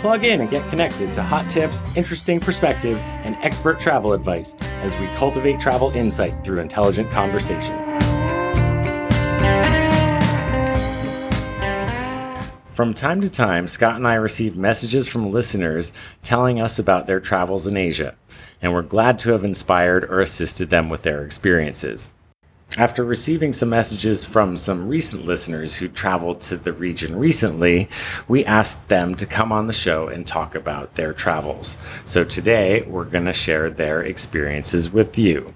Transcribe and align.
Plug 0.00 0.24
in 0.24 0.40
and 0.40 0.48
get 0.48 0.68
connected 0.70 1.12
to 1.14 1.22
hot 1.24 1.50
tips, 1.50 1.84
interesting 1.96 2.38
perspectives, 2.38 3.04
and 3.24 3.36
expert 3.42 3.80
travel 3.80 4.12
advice 4.12 4.54
as 4.82 4.96
we 4.98 5.08
cultivate 5.16 5.58
travel 5.58 5.90
insight 5.90 6.44
through 6.44 6.60
intelligent 6.60 7.10
conversation. 7.10 7.76
From 12.70 12.94
time 12.94 13.20
to 13.22 13.28
time, 13.28 13.66
Scott 13.66 13.96
and 13.96 14.06
I 14.06 14.14
receive 14.14 14.56
messages 14.56 15.08
from 15.08 15.32
listeners 15.32 15.92
telling 16.22 16.60
us 16.60 16.78
about 16.78 17.06
their 17.06 17.18
travels 17.18 17.66
in 17.66 17.76
Asia, 17.76 18.14
and 18.62 18.72
we're 18.72 18.82
glad 18.82 19.18
to 19.18 19.32
have 19.32 19.44
inspired 19.44 20.04
or 20.04 20.20
assisted 20.20 20.70
them 20.70 20.88
with 20.88 21.02
their 21.02 21.24
experiences. 21.24 22.12
After 22.76 23.02
receiving 23.02 23.52
some 23.54 23.70
messages 23.70 24.24
from 24.24 24.56
some 24.56 24.88
recent 24.88 25.24
listeners 25.24 25.76
who 25.76 25.88
traveled 25.88 26.42
to 26.42 26.56
the 26.56 26.72
region 26.72 27.18
recently, 27.18 27.88
we 28.28 28.44
asked 28.44 28.88
them 28.88 29.14
to 29.16 29.26
come 29.26 29.50
on 29.50 29.66
the 29.66 29.72
show 29.72 30.06
and 30.08 30.26
talk 30.26 30.54
about 30.54 30.94
their 30.94 31.12
travels. 31.14 31.78
So 32.04 32.24
today 32.24 32.82
we're 32.82 33.06
going 33.06 33.24
to 33.24 33.32
share 33.32 33.70
their 33.70 34.02
experiences 34.02 34.92
with 34.92 35.18
you. 35.18 35.54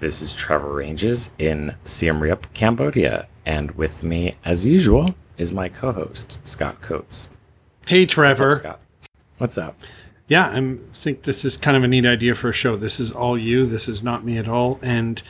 This 0.00 0.20
is 0.20 0.32
Trevor 0.32 0.74
Ranges 0.74 1.30
in 1.38 1.76
Siem 1.84 2.20
Reap, 2.20 2.52
Cambodia, 2.52 3.28
and 3.46 3.70
with 3.72 4.02
me, 4.02 4.34
as 4.44 4.66
usual, 4.66 5.14
is 5.38 5.52
my 5.52 5.68
co-host 5.68 6.46
Scott 6.46 6.82
Coates. 6.82 7.28
Hey, 7.86 8.06
Trevor. 8.06 8.48
What's 8.48 8.58
up, 8.58 8.62
Scott? 8.62 8.80
What's 9.38 9.58
up? 9.58 9.80
Yeah, 10.30 10.46
I 10.46 10.76
think 10.92 11.24
this 11.24 11.44
is 11.44 11.56
kind 11.56 11.76
of 11.76 11.82
a 11.82 11.88
neat 11.88 12.06
idea 12.06 12.36
for 12.36 12.50
a 12.50 12.52
show. 12.52 12.76
This 12.76 13.00
is 13.00 13.10
all 13.10 13.36
you. 13.36 13.66
This 13.66 13.88
is 13.88 14.00
not 14.00 14.24
me 14.24 14.38
at 14.38 14.46
all. 14.46 14.78
And 14.80 15.20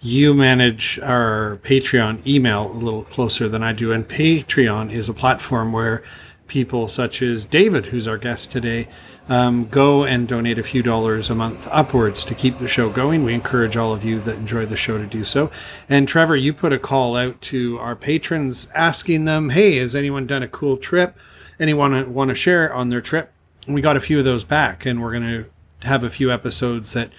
you 0.00 0.32
manage 0.32 0.98
our 1.00 1.60
Patreon 1.62 2.26
email 2.26 2.72
a 2.72 2.72
little 2.72 3.04
closer 3.04 3.50
than 3.50 3.62
I 3.62 3.74
do. 3.74 3.92
And 3.92 4.08
Patreon 4.08 4.90
is 4.90 5.10
a 5.10 5.12
platform 5.12 5.74
where 5.74 6.02
people 6.46 6.88
such 6.88 7.20
as 7.20 7.44
David, 7.44 7.86
who's 7.86 8.06
our 8.06 8.16
guest 8.16 8.50
today, 8.50 8.88
um, 9.28 9.68
go 9.68 10.04
and 10.04 10.26
donate 10.26 10.58
a 10.58 10.62
few 10.62 10.82
dollars 10.82 11.28
a 11.28 11.34
month 11.34 11.68
upwards 11.70 12.24
to 12.24 12.34
keep 12.34 12.58
the 12.58 12.66
show 12.66 12.88
going. 12.88 13.24
We 13.24 13.34
encourage 13.34 13.76
all 13.76 13.92
of 13.92 14.04
you 14.06 14.20
that 14.20 14.38
enjoy 14.38 14.64
the 14.64 14.74
show 14.74 14.96
to 14.96 15.04
do 15.04 15.22
so. 15.22 15.50
And 15.86 16.08
Trevor, 16.08 16.36
you 16.36 16.54
put 16.54 16.72
a 16.72 16.78
call 16.78 17.14
out 17.14 17.42
to 17.42 17.78
our 17.78 17.94
patrons 17.94 18.68
asking 18.74 19.26
them, 19.26 19.50
hey, 19.50 19.76
has 19.76 19.94
anyone 19.94 20.26
done 20.26 20.42
a 20.42 20.48
cool 20.48 20.78
trip? 20.78 21.14
Anyone 21.60 22.14
want 22.14 22.30
to 22.30 22.34
share 22.34 22.72
on 22.72 22.88
their 22.88 23.02
trip? 23.02 23.34
We 23.66 23.80
got 23.80 23.96
a 23.96 24.00
few 24.00 24.18
of 24.18 24.24
those 24.24 24.44
back, 24.44 24.86
and 24.86 25.02
we're 25.02 25.12
going 25.12 25.22
to 25.22 25.86
have 25.86 26.04
a 26.04 26.10
few 26.10 26.32
episodes 26.32 26.92
that 26.94 27.10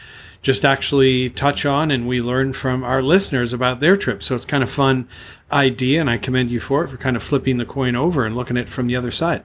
just 0.41 0.63
actually 0.63 1.29
touch 1.29 1.65
on 1.65 1.91
and 1.91 2.07
we 2.07 2.19
learn 2.19 2.53
from 2.53 2.83
our 2.83 3.01
listeners 3.01 3.53
about 3.53 3.79
their 3.79 3.97
trip. 3.97 4.23
So 4.23 4.35
it's 4.35 4.45
kind 4.45 4.63
of 4.63 4.69
fun 4.69 5.07
idea, 5.51 5.99
and 5.99 6.09
I 6.09 6.17
commend 6.17 6.51
you 6.51 6.59
for 6.59 6.83
it 6.83 6.89
for 6.89 6.97
kind 6.97 7.15
of 7.15 7.23
flipping 7.23 7.57
the 7.57 7.65
coin 7.65 7.95
over 7.95 8.25
and 8.25 8.35
looking 8.35 8.57
at 8.57 8.63
it 8.63 8.69
from 8.69 8.87
the 8.87 8.95
other 8.95 9.11
side. 9.11 9.43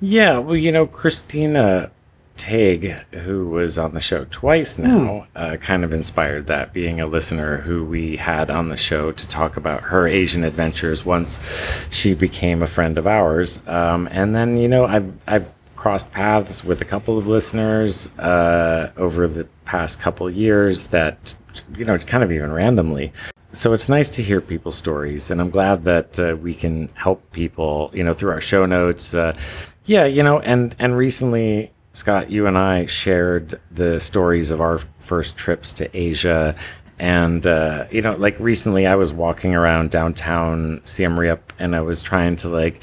Yeah, 0.00 0.38
well, 0.38 0.56
you 0.56 0.72
know, 0.72 0.86
Christina 0.86 1.90
Tague, 2.36 2.92
who 3.14 3.48
was 3.48 3.78
on 3.78 3.94
the 3.94 4.00
show 4.00 4.26
twice 4.30 4.78
now, 4.78 4.98
mm. 4.98 5.26
uh, 5.34 5.56
kind 5.56 5.84
of 5.84 5.94
inspired 5.94 6.48
that, 6.48 6.74
being 6.74 7.00
a 7.00 7.06
listener 7.06 7.58
who 7.58 7.84
we 7.84 8.16
had 8.16 8.50
on 8.50 8.68
the 8.68 8.76
show 8.76 9.10
to 9.10 9.28
talk 9.28 9.56
about 9.56 9.84
her 9.84 10.06
Asian 10.06 10.44
adventures 10.44 11.04
once 11.04 11.40
she 11.90 12.12
became 12.12 12.62
a 12.62 12.66
friend 12.66 12.98
of 12.98 13.06
ours. 13.06 13.66
Um, 13.66 14.06
and 14.10 14.34
then, 14.34 14.58
you 14.58 14.68
know, 14.68 14.84
I've 14.84 15.12
I've 15.26 15.52
crossed 15.76 16.10
paths 16.10 16.64
with 16.64 16.80
a 16.80 16.84
couple 16.84 17.16
of 17.18 17.26
listeners 17.26 18.06
uh, 18.18 18.90
over 18.96 19.28
the 19.28 19.44
past 19.64 20.00
couple 20.00 20.28
years 20.30 20.88
that, 20.88 21.34
you 21.76 21.84
know, 21.84 21.96
kind 21.98 22.24
of 22.24 22.32
even 22.32 22.50
randomly. 22.50 23.12
So 23.52 23.72
it's 23.72 23.88
nice 23.88 24.10
to 24.16 24.22
hear 24.22 24.40
people's 24.40 24.76
stories, 24.76 25.30
and 25.30 25.40
I'm 25.40 25.50
glad 25.50 25.84
that 25.84 26.18
uh, 26.18 26.36
we 26.36 26.54
can 26.54 26.88
help 26.94 27.32
people, 27.32 27.90
you 27.94 28.02
know, 28.02 28.12
through 28.12 28.32
our 28.32 28.40
show 28.40 28.66
notes. 28.66 29.14
Uh, 29.14 29.36
yeah, 29.86 30.04
you 30.04 30.22
know, 30.22 30.40
and 30.40 30.74
and 30.78 30.96
recently, 30.96 31.72
Scott, 31.92 32.30
you 32.30 32.46
and 32.46 32.58
I 32.58 32.84
shared 32.86 33.58
the 33.70 33.98
stories 34.00 34.50
of 34.50 34.60
our 34.60 34.78
first 34.98 35.36
trips 35.36 35.72
to 35.74 35.96
Asia 35.96 36.54
and 36.98 37.46
uh, 37.46 37.86
you 37.90 38.00
know, 38.00 38.16
like 38.16 38.38
recently, 38.40 38.86
I 38.86 38.94
was 38.94 39.12
walking 39.12 39.54
around 39.54 39.90
downtown 39.90 40.80
Siem 40.84 41.20
Reap, 41.20 41.52
and 41.58 41.76
I 41.76 41.82
was 41.82 42.00
trying 42.00 42.36
to 42.36 42.48
like 42.48 42.82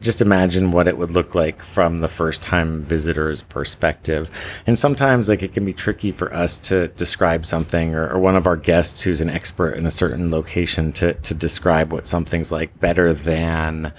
just 0.00 0.20
imagine 0.20 0.70
what 0.70 0.86
it 0.86 0.98
would 0.98 1.10
look 1.10 1.34
like 1.34 1.62
from 1.62 2.00
the 2.00 2.08
first 2.08 2.42
time 2.42 2.82
visitor's 2.82 3.42
perspective. 3.42 4.30
And 4.66 4.78
sometimes, 4.78 5.30
like, 5.30 5.42
it 5.42 5.54
can 5.54 5.64
be 5.64 5.72
tricky 5.72 6.12
for 6.12 6.34
us 6.34 6.58
to 6.68 6.88
describe 6.88 7.46
something, 7.46 7.94
or, 7.94 8.10
or 8.10 8.18
one 8.18 8.36
of 8.36 8.46
our 8.46 8.56
guests 8.56 9.02
who's 9.02 9.22
an 9.22 9.30
expert 9.30 9.72
in 9.72 9.86
a 9.86 9.90
certain 9.90 10.30
location 10.30 10.92
to 10.92 11.14
to 11.14 11.34
describe 11.34 11.92
what 11.92 12.06
something's 12.06 12.52
like 12.52 12.78
better 12.78 13.14
than 13.14 13.92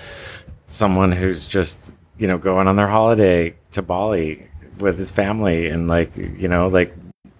someone 0.67 1.11
who's 1.11 1.47
just 1.47 1.95
you 2.19 2.27
know 2.27 2.37
going 2.37 2.67
on 2.67 2.75
their 2.75 2.89
holiday 2.89 3.55
to 3.71 3.81
Bali 3.81 4.47
with 4.79 4.97
his 4.99 5.09
family 5.09 5.67
and 5.67 5.87
like 5.87 6.15
you 6.15 6.47
know 6.47 6.67
like 6.67 6.93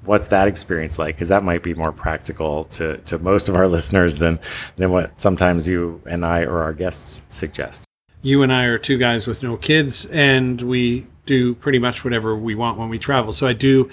what's 0.06 0.28
that 0.30 0.48
experience 0.48 0.98
like? 1.00 1.16
Because 1.16 1.30
that 1.30 1.44
might 1.44 1.64
be 1.64 1.74
more 1.74 1.92
practical 1.92 2.66
to, 2.66 2.98
to 2.98 3.20
most 3.20 3.50
of 3.50 3.56
our 3.56 3.68
listeners 3.76 4.18
than 4.18 4.40
than 4.76 4.92
what 4.92 5.20
sometimes 5.20 5.68
you 5.68 6.02
and 6.06 6.26
I 6.26 6.42
or 6.42 6.62
our 6.64 6.74
guests 6.74 7.24
suggest. 7.30 7.84
You 8.22 8.42
and 8.42 8.52
I 8.52 8.66
are 8.66 8.78
two 8.78 8.98
guys 8.98 9.28
with 9.28 9.44
no 9.44 9.56
kids, 9.56 10.06
and 10.06 10.62
we 10.62 11.06
do 11.26 11.56
pretty 11.56 11.80
much 11.80 12.04
whatever 12.04 12.36
we 12.36 12.56
want 12.56 12.78
when 12.78 12.90
we 12.90 13.00
travel. 13.00 13.32
So 13.32 13.48
I 13.48 13.54
do 13.54 13.90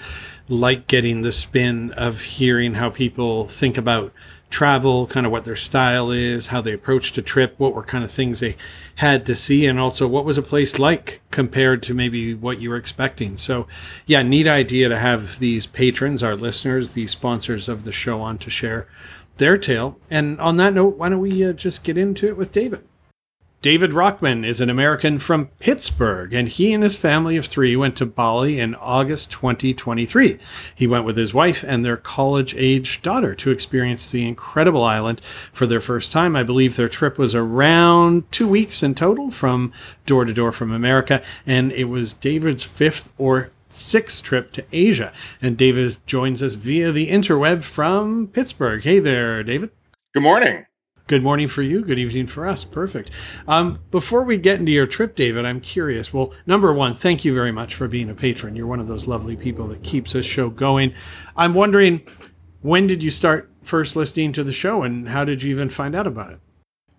like 0.49 0.87
getting 0.87 1.21
the 1.21 1.31
spin 1.31 1.91
of 1.93 2.21
hearing 2.21 2.75
how 2.75 2.89
people 2.89 3.47
think 3.47 3.77
about 3.77 4.13
travel, 4.53 5.07
kind 5.07 5.25
of 5.25 5.31
what 5.31 5.45
their 5.45 5.55
style 5.55 6.11
is, 6.11 6.47
how 6.47 6.61
they 6.61 6.73
approached 6.73 7.17
a 7.17 7.21
trip, 7.23 7.55
what 7.57 7.73
were 7.73 7.83
kind 7.83 8.03
of 8.03 8.11
things 8.11 8.39
they 8.39 8.55
had 8.97 9.25
to 9.25 9.35
see, 9.35 9.65
and 9.65 9.79
also 9.79 10.07
what 10.07 10.25
was 10.25 10.37
a 10.37 10.43
place 10.43 10.77
like 10.77 11.21
compared 11.31 11.81
to 11.81 11.93
maybe 11.93 12.35
what 12.35 12.61
you 12.61 12.69
were 12.69 12.77
expecting. 12.77 13.35
So, 13.35 13.67
yeah, 14.05 14.21
neat 14.21 14.47
idea 14.47 14.89
to 14.89 14.99
have 14.99 15.39
these 15.39 15.65
patrons, 15.65 16.21
our 16.21 16.35
listeners, 16.35 16.91
these 16.91 17.09
sponsors 17.09 17.67
of 17.67 17.83
the 17.83 17.91
show 17.91 18.21
on 18.21 18.37
to 18.37 18.51
share 18.51 18.87
their 19.37 19.57
tale. 19.57 19.97
And 20.11 20.39
on 20.39 20.57
that 20.57 20.75
note, 20.75 20.97
why 20.97 21.09
don't 21.09 21.19
we 21.19 21.43
uh, 21.43 21.53
just 21.53 21.83
get 21.83 21.97
into 21.97 22.27
it 22.27 22.37
with 22.37 22.51
David? 22.51 22.87
David 23.63 23.91
Rockman 23.91 24.45
is 24.45 24.59
an 24.59 24.69
American 24.69 25.19
from 25.19 25.47
Pittsburgh, 25.59 26.33
and 26.33 26.49
he 26.49 26.73
and 26.73 26.83
his 26.83 26.97
family 26.97 27.37
of 27.37 27.45
three 27.45 27.77
went 27.77 27.95
to 27.95 28.05
Bali 28.05 28.59
in 28.59 28.75
August 28.75 29.31
2023. 29.31 30.37
He 30.75 30.85
went 30.85 31.05
with 31.05 31.15
his 31.15 31.33
wife 31.33 31.63
and 31.65 31.85
their 31.85 31.95
college 31.95 32.53
age 32.57 33.01
daughter 33.01 33.33
to 33.35 33.51
experience 33.51 34.11
the 34.11 34.27
incredible 34.27 34.83
island 34.83 35.21
for 35.53 35.65
their 35.65 35.79
first 35.79 36.11
time. 36.11 36.35
I 36.35 36.43
believe 36.43 36.75
their 36.75 36.89
trip 36.89 37.17
was 37.17 37.33
around 37.33 38.29
two 38.33 38.49
weeks 38.49 38.83
in 38.83 38.95
total 38.95 39.31
from 39.31 39.71
door 40.05 40.25
to 40.25 40.33
door 40.33 40.51
from 40.51 40.73
America, 40.73 41.23
and 41.47 41.71
it 41.71 41.85
was 41.85 42.11
David's 42.11 42.65
fifth 42.65 43.13
or 43.17 43.51
sixth 43.69 44.25
trip 44.25 44.51
to 44.51 44.65
Asia. 44.73 45.13
And 45.41 45.55
David 45.55 45.95
joins 46.05 46.43
us 46.43 46.55
via 46.55 46.91
the 46.91 47.07
interweb 47.07 47.63
from 47.63 48.27
Pittsburgh. 48.27 48.83
Hey 48.83 48.99
there, 48.99 49.41
David. 49.41 49.69
Good 50.13 50.23
morning. 50.23 50.65
Good 51.07 51.21
morning 51.21 51.49
for 51.49 51.61
you. 51.61 51.83
Good 51.83 51.99
evening 51.99 52.27
for 52.27 52.47
us. 52.47 52.63
Perfect. 52.63 53.11
Um, 53.45 53.79
before 53.91 54.23
we 54.23 54.37
get 54.37 54.59
into 54.59 54.71
your 54.71 54.85
trip, 54.85 55.17
David, 55.17 55.45
I'm 55.45 55.59
curious. 55.59 56.13
Well, 56.13 56.33
number 56.45 56.71
one, 56.71 56.95
thank 56.95 57.25
you 57.25 57.33
very 57.33 57.51
much 57.51 57.75
for 57.75 57.89
being 57.89 58.09
a 58.09 58.13
patron. 58.13 58.55
You're 58.55 58.67
one 58.67 58.79
of 58.79 58.87
those 58.87 59.05
lovely 59.05 59.35
people 59.35 59.67
that 59.67 59.83
keeps 59.83 60.13
this 60.13 60.25
show 60.25 60.49
going. 60.49 60.93
I'm 61.35 61.53
wondering, 61.53 62.03
when 62.61 62.87
did 62.87 63.03
you 63.03 63.11
start 63.11 63.51
first 63.63 63.97
listening 63.97 64.31
to 64.33 64.45
the 64.45 64.53
show, 64.53 64.83
and 64.83 65.09
how 65.09 65.25
did 65.25 65.43
you 65.43 65.51
even 65.51 65.67
find 65.69 65.93
out 65.93 66.07
about 66.07 66.31
it? 66.31 66.39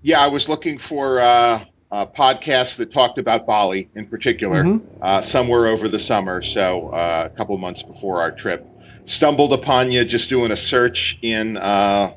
Yeah, 0.02 0.20
I 0.20 0.26
was 0.26 0.50
looking 0.50 0.78
for 0.78 1.20
uh, 1.20 1.64
a 1.90 2.06
podcast 2.06 2.76
that 2.76 2.93
talked 2.93 3.17
about 3.17 3.46
Bali 3.46 3.88
in 3.94 4.06
particular 4.06 4.64
mm-hmm. 4.64 4.87
uh, 5.00 5.23
somewhere 5.23 5.67
over 5.69 5.88
the 5.88 5.99
summer, 5.99 6.43
so 6.43 6.90
uh, 6.90 7.31
a 7.32 7.37
couple 7.37 7.56
months 7.56 7.82
before 7.82 8.20
our 8.20 8.32
trip. 8.32 8.67
Stumbled 9.06 9.55
upon 9.55 9.90
you 9.90 10.05
just 10.05 10.28
doing 10.28 10.50
a 10.50 10.56
search 10.56 11.19
in 11.23 11.56
uh, 11.56 12.14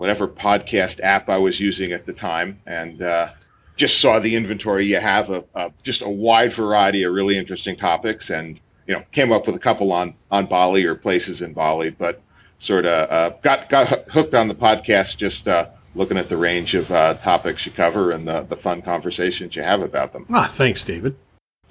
whatever 0.00 0.26
podcast 0.26 0.98
app 1.02 1.28
I 1.28 1.36
was 1.36 1.60
using 1.60 1.92
at 1.92 2.06
the 2.06 2.14
time, 2.14 2.58
and 2.64 3.02
uh, 3.02 3.32
just 3.76 4.00
saw 4.00 4.18
the 4.18 4.34
inventory 4.34 4.86
you 4.86 4.98
have 4.98 5.28
of, 5.28 5.44
of 5.54 5.74
just 5.82 6.00
a 6.00 6.08
wide 6.08 6.54
variety 6.54 7.02
of 7.02 7.12
really 7.12 7.36
interesting 7.36 7.76
topics, 7.76 8.30
and 8.30 8.58
you 8.86 8.94
know 8.94 9.04
came 9.12 9.30
up 9.30 9.46
with 9.46 9.56
a 9.56 9.58
couple 9.58 9.92
on 9.92 10.14
on 10.30 10.46
Bali 10.46 10.86
or 10.86 10.94
places 10.94 11.42
in 11.42 11.52
Bali, 11.52 11.90
but 11.90 12.22
sort 12.60 12.86
of 12.86 13.10
uh, 13.10 13.36
got 13.42 13.68
got 13.68 14.08
hooked 14.08 14.32
on 14.32 14.48
the 14.48 14.54
podcast 14.54 15.18
just 15.18 15.46
uh, 15.46 15.66
looking 15.94 16.16
at 16.16 16.30
the 16.30 16.36
range 16.38 16.74
of 16.74 16.90
uh, 16.90 17.12
topics 17.22 17.66
you 17.66 17.72
cover 17.72 18.10
and 18.10 18.26
the 18.26 18.40
the 18.48 18.56
fun 18.56 18.80
conversations 18.80 19.54
you 19.54 19.62
have 19.62 19.82
about 19.82 20.14
them. 20.14 20.24
Ah, 20.30 20.48
thanks, 20.50 20.82
David. 20.82 21.14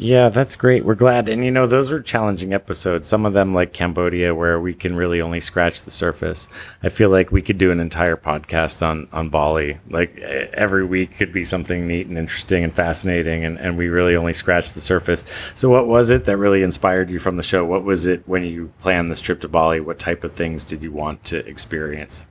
Yeah, 0.01 0.29
that's 0.29 0.55
great. 0.55 0.85
We're 0.85 0.95
glad. 0.95 1.27
And 1.27 1.43
you 1.43 1.51
know, 1.51 1.67
those 1.67 1.91
are 1.91 2.01
challenging 2.01 2.53
episodes. 2.53 3.09
Some 3.09 3.25
of 3.25 3.33
them, 3.33 3.53
like 3.53 3.73
Cambodia, 3.73 4.33
where 4.33 4.57
we 4.57 4.73
can 4.73 4.95
really 4.95 5.19
only 5.19 5.41
scratch 5.41 5.81
the 5.81 5.91
surface. 5.91 6.47
I 6.81 6.87
feel 6.87 7.09
like 7.09 7.33
we 7.33 7.41
could 7.41 7.57
do 7.57 7.69
an 7.69 7.81
entire 7.81 8.15
podcast 8.15 8.81
on, 8.81 9.09
on 9.11 9.27
Bali. 9.27 9.77
Like 9.89 10.17
every 10.17 10.85
week 10.85 11.17
could 11.17 11.33
be 11.33 11.43
something 11.43 11.85
neat 11.85 12.07
and 12.07 12.17
interesting 12.17 12.63
and 12.63 12.73
fascinating. 12.73 13.43
And, 13.43 13.59
and 13.59 13.77
we 13.77 13.89
really 13.89 14.15
only 14.15 14.31
scratch 14.31 14.71
the 14.71 14.79
surface. 14.79 15.25
So, 15.53 15.67
what 15.67 15.85
was 15.85 16.11
it 16.11 16.23
that 16.23 16.37
really 16.37 16.63
inspired 16.63 17.09
you 17.09 17.19
from 17.19 17.35
the 17.35 17.43
show? 17.43 17.65
What 17.65 17.83
was 17.83 18.07
it 18.07 18.25
when 18.25 18.45
you 18.45 18.71
planned 18.79 19.11
this 19.11 19.19
trip 19.19 19.41
to 19.41 19.49
Bali? 19.49 19.81
What 19.81 19.99
type 19.99 20.23
of 20.23 20.31
things 20.31 20.63
did 20.63 20.81
you 20.81 20.93
want 20.93 21.25
to 21.25 21.45
experience? 21.45 22.25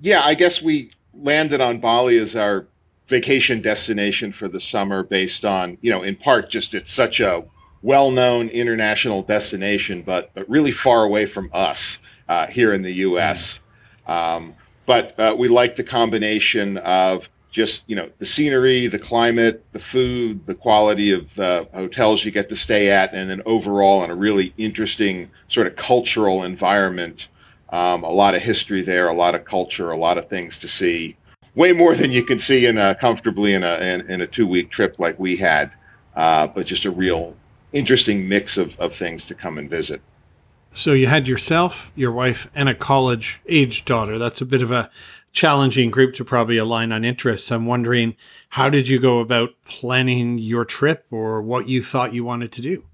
Yeah, 0.00 0.22
I 0.24 0.34
guess 0.34 0.60
we 0.60 0.90
landed 1.14 1.60
on 1.60 1.78
Bali 1.78 2.18
as 2.18 2.34
our 2.34 2.66
vacation 3.08 3.62
destination 3.62 4.32
for 4.32 4.48
the 4.48 4.60
summer 4.60 5.02
based 5.02 5.44
on, 5.44 5.78
you 5.80 5.90
know, 5.90 6.02
in 6.02 6.16
part 6.16 6.50
just 6.50 6.74
it's 6.74 6.92
such 6.92 7.20
a 7.20 7.44
well-known 7.82 8.48
international 8.48 9.22
destination, 9.22 10.02
but 10.02 10.30
but 10.34 10.48
really 10.48 10.72
far 10.72 11.04
away 11.04 11.26
from 11.26 11.50
us 11.52 11.98
uh, 12.28 12.46
here 12.46 12.72
in 12.72 12.82
the 12.82 12.92
U.S. 12.92 13.60
Um, 14.06 14.54
but 14.86 15.18
uh, 15.18 15.36
we 15.38 15.48
like 15.48 15.76
the 15.76 15.84
combination 15.84 16.78
of 16.78 17.28
just 17.52 17.84
you 17.86 17.96
know 17.96 18.10
the 18.18 18.26
scenery, 18.26 18.86
the 18.88 18.98
climate, 18.98 19.64
the 19.72 19.80
food, 19.80 20.44
the 20.46 20.54
quality 20.54 21.12
of 21.12 21.26
the 21.36 21.68
hotels 21.72 22.24
you 22.24 22.30
get 22.30 22.48
to 22.48 22.56
stay 22.56 22.90
at, 22.90 23.14
and 23.14 23.30
then 23.30 23.42
overall 23.46 24.04
in 24.04 24.10
a 24.10 24.14
really 24.14 24.52
interesting 24.58 25.30
sort 25.48 25.66
of 25.66 25.76
cultural 25.76 26.42
environment. 26.42 27.28
Um, 27.68 28.04
a 28.04 28.10
lot 28.10 28.36
of 28.36 28.42
history 28.42 28.82
there, 28.82 29.08
a 29.08 29.12
lot 29.12 29.34
of 29.34 29.44
culture, 29.44 29.90
a 29.90 29.96
lot 29.96 30.18
of 30.18 30.28
things 30.28 30.58
to 30.58 30.68
see 30.68 31.16
way 31.56 31.72
more 31.72 31.94
than 31.96 32.12
you 32.12 32.24
can 32.24 32.38
see 32.38 32.66
in 32.66 32.78
a 32.78 32.94
comfortably 32.94 33.54
in 33.54 33.64
a 33.64 33.78
in, 33.78 34.08
in 34.10 34.20
a 34.20 34.26
two 34.26 34.46
week 34.46 34.70
trip 34.70 34.96
like 34.98 35.18
we 35.18 35.36
had. 35.36 35.72
Uh, 36.14 36.46
but 36.46 36.64
just 36.64 36.84
a 36.84 36.90
real 36.90 37.36
interesting 37.72 38.26
mix 38.26 38.56
of, 38.56 38.78
of 38.78 38.94
things 38.94 39.24
to 39.24 39.34
come 39.34 39.58
and 39.58 39.68
visit. 39.68 40.00
So 40.72 40.92
you 40.92 41.06
had 41.06 41.28
yourself, 41.28 41.90
your 41.94 42.12
wife, 42.12 42.50
and 42.54 42.68
a 42.68 42.74
college 42.74 43.40
age 43.48 43.84
daughter. 43.84 44.18
That's 44.18 44.40
a 44.40 44.46
bit 44.46 44.62
of 44.62 44.70
a 44.70 44.90
challenging 45.32 45.90
group 45.90 46.14
to 46.14 46.24
probably 46.24 46.56
align 46.56 46.92
on 46.92 47.04
interests. 47.04 47.50
I'm 47.52 47.66
wondering 47.66 48.16
how 48.50 48.70
did 48.70 48.88
you 48.88 48.98
go 48.98 49.20
about 49.20 49.50
planning 49.66 50.38
your 50.38 50.64
trip 50.64 51.04
or 51.10 51.42
what 51.42 51.68
you 51.68 51.82
thought 51.82 52.14
you 52.14 52.24
wanted 52.24 52.52
to 52.52 52.62
do? 52.62 52.84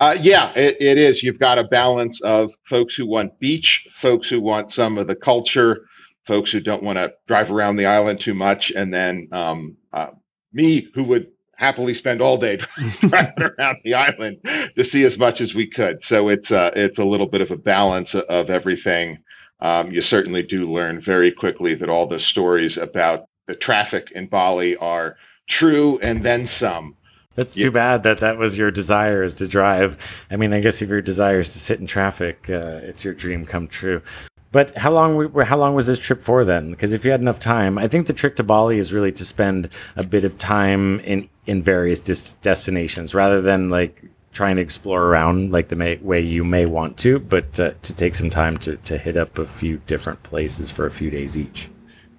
Uh, 0.00 0.16
yeah, 0.20 0.52
it, 0.54 0.76
it 0.80 0.96
is. 0.96 1.22
You've 1.22 1.38
got 1.38 1.58
a 1.58 1.64
balance 1.64 2.20
of 2.22 2.52
folks 2.68 2.94
who 2.94 3.06
want 3.06 3.38
beach, 3.38 3.86
folks 3.96 4.28
who 4.30 4.40
want 4.40 4.72
some 4.72 4.96
of 4.96 5.06
the 5.06 5.16
culture, 5.16 5.86
folks 6.28 6.52
who 6.52 6.60
don't 6.60 6.84
want 6.84 6.98
to 6.98 7.12
drive 7.26 7.50
around 7.50 7.76
the 7.76 7.86
island 7.86 8.20
too 8.20 8.34
much, 8.34 8.70
and 8.70 8.94
then 8.94 9.28
um, 9.32 9.76
uh, 9.92 10.10
me, 10.52 10.86
who 10.94 11.02
would 11.02 11.28
happily 11.56 11.94
spend 11.94 12.20
all 12.20 12.36
day 12.36 12.60
driving 13.00 13.32
around 13.58 13.78
the 13.82 13.94
island 13.94 14.38
to 14.76 14.84
see 14.84 15.04
as 15.04 15.18
much 15.18 15.40
as 15.40 15.54
we 15.54 15.66
could. 15.66 16.04
So 16.04 16.28
it's 16.28 16.52
uh, 16.52 16.70
it's 16.76 16.98
a 16.98 17.04
little 17.04 17.26
bit 17.26 17.40
of 17.40 17.50
a 17.50 17.56
balance 17.56 18.14
of 18.14 18.50
everything. 18.50 19.18
Um, 19.60 19.90
you 19.90 20.02
certainly 20.02 20.42
do 20.42 20.70
learn 20.70 21.00
very 21.00 21.32
quickly 21.32 21.74
that 21.74 21.88
all 21.88 22.06
the 22.06 22.20
stories 22.20 22.76
about 22.76 23.24
the 23.48 23.56
traffic 23.56 24.12
in 24.14 24.28
Bali 24.28 24.76
are 24.76 25.16
true, 25.48 25.98
and 26.00 26.24
then 26.24 26.46
some. 26.46 26.94
That's 27.34 27.54
too 27.54 27.70
bad 27.70 28.02
that 28.02 28.18
that 28.18 28.36
was 28.36 28.58
your 28.58 28.72
desire 28.72 29.22
is 29.22 29.36
to 29.36 29.48
drive. 29.48 30.26
I 30.30 30.36
mean, 30.36 30.52
I 30.52 30.60
guess 30.60 30.82
if 30.82 30.88
your 30.88 31.00
desire 31.00 31.38
is 31.38 31.52
to 31.52 31.58
sit 31.58 31.78
in 31.80 31.86
traffic, 31.86 32.50
uh, 32.50 32.80
it's 32.82 33.04
your 33.04 33.14
dream 33.14 33.46
come 33.46 33.68
true. 33.68 34.02
But 34.50 34.76
how 34.78 34.92
long 34.92 35.32
how 35.44 35.58
long 35.58 35.74
was 35.74 35.86
this 35.86 35.98
trip 35.98 36.22
for 36.22 36.44
then? 36.44 36.70
Because 36.70 36.92
if 36.92 37.04
you 37.04 37.10
had 37.10 37.20
enough 37.20 37.38
time, 37.38 37.78
I 37.78 37.86
think 37.86 38.06
the 38.06 38.12
trick 38.12 38.36
to 38.36 38.42
Bali 38.42 38.78
is 38.78 38.92
really 38.92 39.12
to 39.12 39.24
spend 39.24 39.68
a 39.96 40.04
bit 40.04 40.24
of 40.24 40.38
time 40.38 41.00
in 41.00 41.28
in 41.46 41.62
various 41.62 42.00
dis- 42.00 42.34
destinations 42.34 43.14
rather 43.14 43.42
than 43.42 43.68
like 43.68 44.04
trying 44.32 44.56
to 44.56 44.62
explore 44.62 45.04
around 45.04 45.50
like 45.52 45.68
the 45.68 45.76
may, 45.76 45.96
way 45.96 46.20
you 46.20 46.44
may 46.44 46.64
want 46.64 46.96
to, 46.98 47.18
but 47.18 47.58
uh, 47.58 47.72
to 47.82 47.94
take 47.94 48.14
some 48.14 48.30
time 48.30 48.56
to 48.58 48.76
to 48.76 48.96
hit 48.96 49.16
up 49.16 49.38
a 49.38 49.44
few 49.46 49.78
different 49.86 50.22
places 50.22 50.70
for 50.70 50.86
a 50.86 50.90
few 50.90 51.10
days 51.10 51.36
each. 51.36 51.68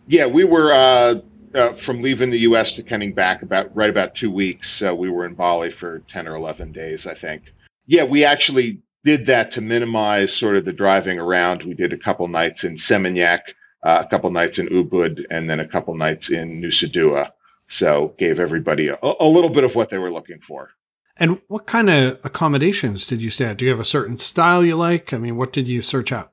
Yeah, 0.07 0.27
we 0.27 0.43
were 0.43 0.71
uh, 0.71 1.21
uh, 1.55 1.73
from 1.73 2.01
leaving 2.01 2.29
the 2.29 2.39
U.S. 2.39 2.73
to 2.73 2.83
coming 2.83 3.13
back 3.13 3.41
about 3.41 3.75
right 3.75 3.89
about 3.89 4.13
two 4.13 4.29
weeks. 4.29 4.69
So 4.69 4.93
we 4.93 5.09
were 5.09 5.25
in 5.25 5.33
Bali 5.33 5.71
for 5.71 6.03
ten 6.11 6.27
or 6.27 6.35
eleven 6.35 6.71
days, 6.71 7.07
I 7.07 7.15
think. 7.15 7.43
Yeah, 7.87 8.03
we 8.03 8.23
actually 8.23 8.81
did 9.03 9.25
that 9.27 9.51
to 9.51 9.61
minimize 9.61 10.33
sort 10.33 10.55
of 10.55 10.65
the 10.65 10.73
driving 10.73 11.19
around. 11.19 11.63
We 11.63 11.73
did 11.73 11.93
a 11.93 11.97
couple 11.97 12.27
nights 12.27 12.63
in 12.63 12.77
Seminyak, 12.77 13.41
uh, 13.83 14.03
a 14.05 14.09
couple 14.09 14.29
nights 14.31 14.59
in 14.59 14.67
Ubud, 14.67 15.23
and 15.29 15.49
then 15.49 15.59
a 15.59 15.67
couple 15.67 15.95
nights 15.95 16.29
in 16.29 16.61
Nusa 16.61 16.91
Dua. 16.91 17.33
So 17.69 18.15
gave 18.17 18.39
everybody 18.39 18.87
a, 18.87 18.97
a 19.01 19.27
little 19.27 19.49
bit 19.49 19.63
of 19.63 19.75
what 19.75 19.89
they 19.89 19.97
were 19.97 20.11
looking 20.11 20.39
for. 20.47 20.69
And 21.17 21.41
what 21.47 21.67
kind 21.67 21.89
of 21.89 22.19
accommodations 22.23 23.05
did 23.05 23.21
you 23.21 23.29
stay 23.29 23.45
at? 23.45 23.57
Do 23.57 23.65
you 23.65 23.71
have 23.71 23.79
a 23.79 23.85
certain 23.85 24.17
style 24.17 24.63
you 24.63 24.75
like? 24.75 25.13
I 25.13 25.17
mean, 25.17 25.35
what 25.35 25.51
did 25.51 25.67
you 25.67 25.81
search 25.81 26.11
out? 26.11 26.31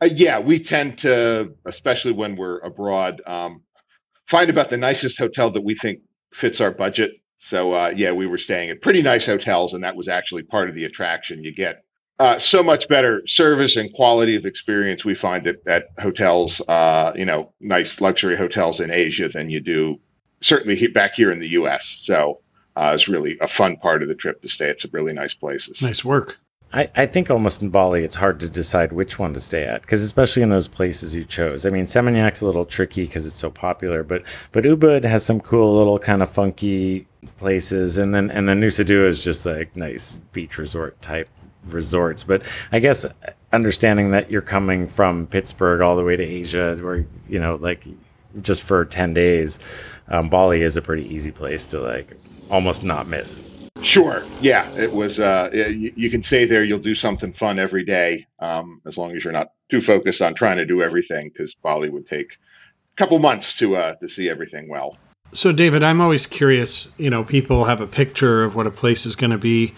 Uh, 0.00 0.06
yeah, 0.06 0.38
we 0.38 0.58
tend 0.58 0.98
to, 0.98 1.54
especially 1.66 2.12
when 2.12 2.36
we're 2.36 2.58
abroad, 2.58 3.22
um, 3.26 3.62
find 4.28 4.50
about 4.50 4.70
the 4.70 4.76
nicest 4.76 5.18
hotel 5.18 5.50
that 5.52 5.62
we 5.62 5.74
think 5.74 6.00
fits 6.32 6.60
our 6.60 6.72
budget. 6.72 7.12
So 7.40 7.72
uh, 7.72 7.92
yeah, 7.94 8.12
we 8.12 8.26
were 8.26 8.38
staying 8.38 8.70
at 8.70 8.82
pretty 8.82 9.02
nice 9.02 9.26
hotels, 9.26 9.74
and 9.74 9.84
that 9.84 9.96
was 9.96 10.08
actually 10.08 10.42
part 10.42 10.68
of 10.68 10.74
the 10.74 10.84
attraction. 10.84 11.44
You 11.44 11.54
get 11.54 11.83
uh, 12.18 12.38
so 12.38 12.62
much 12.62 12.88
better 12.88 13.26
service 13.26 13.76
and 13.76 13.92
quality 13.94 14.36
of 14.36 14.44
experience 14.46 15.04
we 15.04 15.14
find 15.14 15.46
at, 15.46 15.56
at 15.66 15.88
hotels, 15.98 16.60
uh, 16.68 17.12
you 17.16 17.24
know, 17.24 17.52
nice 17.60 18.00
luxury 18.00 18.36
hotels 18.36 18.80
in 18.80 18.90
Asia 18.90 19.28
than 19.28 19.50
you 19.50 19.60
do 19.60 19.98
certainly 20.40 20.86
back 20.88 21.14
here 21.14 21.32
in 21.32 21.40
the 21.40 21.48
U.S. 21.48 22.00
So 22.04 22.40
uh, 22.76 22.92
it's 22.94 23.08
really 23.08 23.36
a 23.40 23.48
fun 23.48 23.76
part 23.76 24.02
of 24.02 24.08
the 24.08 24.14
trip 24.14 24.42
to 24.42 24.48
stay 24.48 24.70
at 24.70 24.80
some 24.80 24.90
really 24.92 25.12
nice 25.12 25.34
places. 25.34 25.80
Nice 25.82 26.04
work. 26.04 26.38
I, 26.72 26.90
I 26.96 27.06
think 27.06 27.30
almost 27.30 27.62
in 27.62 27.70
Bali, 27.70 28.02
it's 28.02 28.16
hard 28.16 28.40
to 28.40 28.48
decide 28.48 28.92
which 28.92 29.16
one 29.16 29.32
to 29.34 29.40
stay 29.40 29.64
at 29.64 29.82
because 29.82 30.02
especially 30.02 30.42
in 30.42 30.48
those 30.50 30.66
places 30.66 31.14
you 31.14 31.24
chose. 31.24 31.66
I 31.66 31.70
mean, 31.70 31.84
Seminyak's 31.84 32.42
a 32.42 32.46
little 32.46 32.66
tricky 32.66 33.06
because 33.06 33.26
it's 33.26 33.38
so 33.38 33.48
popular, 33.48 34.02
but 34.02 34.22
but 34.50 34.64
Ubud 34.64 35.04
has 35.04 35.24
some 35.24 35.40
cool 35.40 35.76
little 35.76 36.00
kind 36.00 36.20
of 36.20 36.30
funky 36.30 37.06
places, 37.36 37.96
and 37.96 38.12
then 38.12 38.28
and 38.28 38.48
then 38.48 38.60
Nusa 38.60 38.84
Dua 38.84 39.06
is 39.06 39.22
just 39.22 39.46
like 39.46 39.76
nice 39.76 40.16
beach 40.32 40.58
resort 40.58 41.00
type 41.00 41.28
resorts. 41.66 42.24
But 42.24 42.42
I 42.72 42.78
guess 42.78 43.06
understanding 43.52 44.10
that 44.10 44.30
you're 44.30 44.42
coming 44.42 44.86
from 44.86 45.26
Pittsburgh 45.26 45.80
all 45.80 45.96
the 45.96 46.04
way 46.04 46.16
to 46.16 46.22
Asia, 46.22 46.76
where 46.80 47.06
you 47.28 47.38
know, 47.38 47.56
like 47.56 47.84
just 48.40 48.62
for 48.62 48.84
ten 48.84 49.14
days, 49.14 49.58
um, 50.08 50.28
Bali 50.28 50.62
is 50.62 50.76
a 50.76 50.82
pretty 50.82 51.12
easy 51.12 51.30
place 51.30 51.66
to 51.66 51.80
like 51.80 52.16
almost 52.50 52.84
not 52.84 53.06
miss. 53.08 53.42
Sure. 53.82 54.24
Yeah, 54.40 54.70
it 54.72 54.92
was. 54.92 55.20
Uh, 55.20 55.50
you, 55.52 55.92
you, 55.94 56.10
can 56.10 56.22
stay 56.22 56.46
there. 56.46 56.64
You'll 56.64 56.78
do 56.78 56.94
something 56.94 57.32
fun 57.34 57.58
every 57.58 57.84
day, 57.84 58.26
um, 58.38 58.80
as 58.86 58.96
long 58.96 59.14
as 59.14 59.24
you're 59.24 59.32
not 59.32 59.52
too 59.70 59.80
focused 59.80 60.22
on 60.22 60.34
trying 60.34 60.56
to 60.56 60.64
do 60.64 60.82
everything, 60.82 61.28
because 61.28 61.54
Bali 61.62 61.90
would 61.90 62.08
take 62.08 62.32
a 62.32 62.96
couple 62.96 63.18
months 63.18 63.52
to 63.58 63.76
uh, 63.76 63.94
to 63.96 64.08
see 64.08 64.30
everything 64.30 64.68
well. 64.68 64.96
So, 65.32 65.52
David, 65.52 65.82
I'm 65.82 66.00
always 66.00 66.26
curious. 66.26 66.88
You 66.96 67.10
know, 67.10 67.24
people 67.24 67.64
have 67.64 67.80
a 67.80 67.86
picture 67.86 68.44
of 68.44 68.54
what 68.54 68.66
a 68.66 68.70
place 68.70 69.04
is 69.04 69.16
going 69.16 69.32
to 69.32 69.38
be 69.38 69.74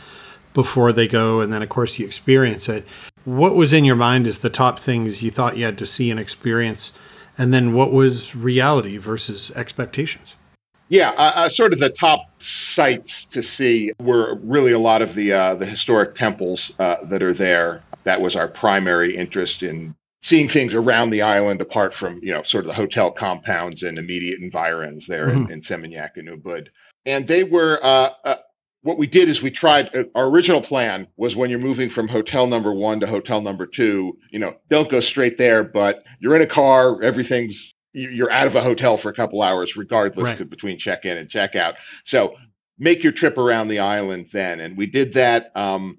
before 0.57 0.91
they 0.91 1.07
go, 1.07 1.43
and 1.43 1.53
then 1.53 1.63
of 1.63 1.69
course 1.69 1.99
you 1.99 2.07
experience 2.07 2.67
it. 2.67 2.87
What 3.27 3.55
was 3.55 3.75
in 3.75 3.85
your 3.85 3.95
mind 3.95 4.27
as 4.27 4.39
the 4.39 4.49
top 4.49 4.81
things 4.81 5.23
you 5.23 5.31
thought 5.31 5.59
you 5.59 5.67
had 5.67 5.77
to 5.77 5.85
see 5.85 6.11
and 6.11 6.19
experience, 6.19 6.93
and 7.37 7.53
then 7.53 7.75
what 7.75 7.93
was 7.93 8.35
reality 8.35 8.97
versus 8.97 9.51
expectations? 9.51 10.35
Yeah, 10.89 11.11
uh, 11.11 11.33
uh, 11.35 11.49
sort 11.51 11.75
of 11.75 11.79
the 11.79 11.91
top 11.91 12.31
sites 12.41 13.27
to 13.27 13.43
see 13.43 13.93
were 14.01 14.37
really 14.37 14.73
a 14.73 14.79
lot 14.79 15.03
of 15.03 15.15
the 15.15 15.31
uh, 15.31 15.55
the 15.57 15.67
historic 15.67 16.17
temples 16.17 16.73
uh, 16.79 16.97
that 17.05 17.23
are 17.23 17.35
there. 17.35 17.83
That 18.05 18.23
was 18.23 18.35
our 18.35 18.49
primary 18.49 19.15
interest 19.15 19.63
in 19.63 19.95
seeing 20.23 20.49
things 20.49 20.73
around 20.73 21.11
the 21.11 21.21
island, 21.21 21.61
apart 21.61 21.93
from 21.93 22.19
you 22.23 22.33
know 22.33 22.43
sort 22.45 22.65
of 22.65 22.69
the 22.69 22.75
hotel 22.75 23.13
compounds 23.13 23.83
and 23.83 23.99
immediate 23.99 24.41
environs 24.41 25.07
there 25.07 25.27
mm-hmm. 25.27 25.53
in, 25.53 25.59
in 25.59 25.63
Seminyak 25.63 26.17
and 26.17 26.29
Ubud. 26.29 26.69
And 27.05 27.29
they 27.29 27.45
were 27.45 27.79
uh, 27.83 28.13
uh, 28.25 28.37
what 28.87 28.99
we 28.99 29.07
did 29.09 29.28
is 29.28 29.43
we 29.43 29.50
tried 29.50 29.95
uh, 29.97 30.05
our 30.14 30.28
original 30.28 30.62
plan 30.62 31.09
was 31.16 31.35
when 31.35 31.50
you're 31.50 31.59
moving 31.59 31.90
from 31.90 32.07
hotel 32.07 32.47
number 32.47 32.73
one 32.73 33.00
to 33.00 33.07
hotel 33.07 33.40
number 33.40 33.66
two 33.66 34.16
you 34.31 34.38
know 34.38 34.55
don't 34.71 34.88
go 34.88 35.00
straight 35.00 35.37
there 35.37 35.64
but 35.64 36.05
you're 36.21 36.37
in 36.37 36.43
a 36.43 36.47
car 36.47 37.02
everything's 37.02 37.75
you're 37.93 38.31
out 38.31 38.47
of 38.47 38.55
a 38.55 38.62
hotel 38.62 38.97
for 38.97 39.09
a 39.09 39.14
couple 39.14 39.43
hours 39.43 39.76
regardless 39.76 40.38
right. 40.38 40.50
between 40.50 40.78
check 40.78 41.05
in 41.05 41.19
and 41.19 41.28
check 41.28 41.57
out 41.57 41.75
so 42.05 42.37
make 42.78 43.02
your 43.02 43.12
trip 43.12 43.37
around 43.38 43.66
the 43.66 43.81
island 43.81 44.28
then 44.33 44.61
and 44.61 44.76
we 44.76 44.87
did 44.87 45.12
that 45.14 45.50
um, 45.57 45.99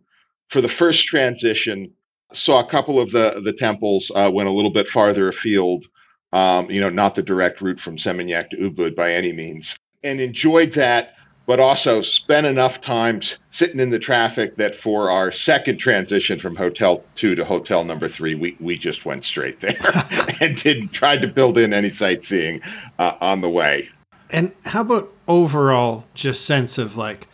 for 0.50 0.62
the 0.62 0.70
first 0.70 1.06
transition 1.06 1.92
saw 2.34 2.66
a 2.66 2.70
couple 2.70 3.02
of 3.02 3.12
the 3.12 3.42
the 3.44 3.54
temples 3.54 4.10
uh, 4.16 4.32
went 4.34 4.48
a 4.48 4.52
little 4.52 4.72
bit 4.72 4.88
farther 4.88 5.28
afield 5.28 5.86
um, 6.32 6.72
you 6.72 6.80
know 6.80 6.90
not 6.90 7.16
the 7.16 7.22
direct 7.22 7.60
route 7.60 7.82
from 7.82 7.98
seminyak 7.98 8.50
to 8.50 8.56
ubud 8.58 8.96
by 8.96 9.12
any 9.12 9.34
means 9.34 9.76
and 10.04 10.22
enjoyed 10.22 10.72
that 10.72 11.16
but 11.48 11.62
also 11.62 12.02
spent 12.02 12.46
enough 12.46 12.82
time 12.82 13.22
sitting 13.52 13.80
in 13.80 13.90
the 13.90 13.98
traffic 13.98 14.58
that 14.58 14.76
for 14.76 15.10
our 15.10 15.32
second 15.32 15.78
transition 15.78 16.40
from 16.40 16.56
hotel 16.56 17.04
two 17.16 17.34
to 17.36 17.44
hotel 17.44 17.86
number 17.86 18.08
three, 18.08 18.36
we, 18.36 18.56
we 18.60 18.78
just 18.78 19.06
went 19.06 19.26
straight 19.26 19.60
there 19.62 19.80
and 20.42 20.62
didn't 20.62 20.90
try 20.90 21.18
to 21.18 21.26
build 21.26 21.58
in 21.58 21.74
any 21.74 21.90
sightseeing 21.90 22.62
uh, 23.00 23.14
on 23.22 23.42
the 23.42 23.50
way. 23.50 23.90
And 24.30 24.52
how 24.66 24.82
about 24.82 25.12
overall 25.28 26.06
just 26.14 26.46
sense 26.46 26.78
of 26.78 26.98
like 26.98 27.28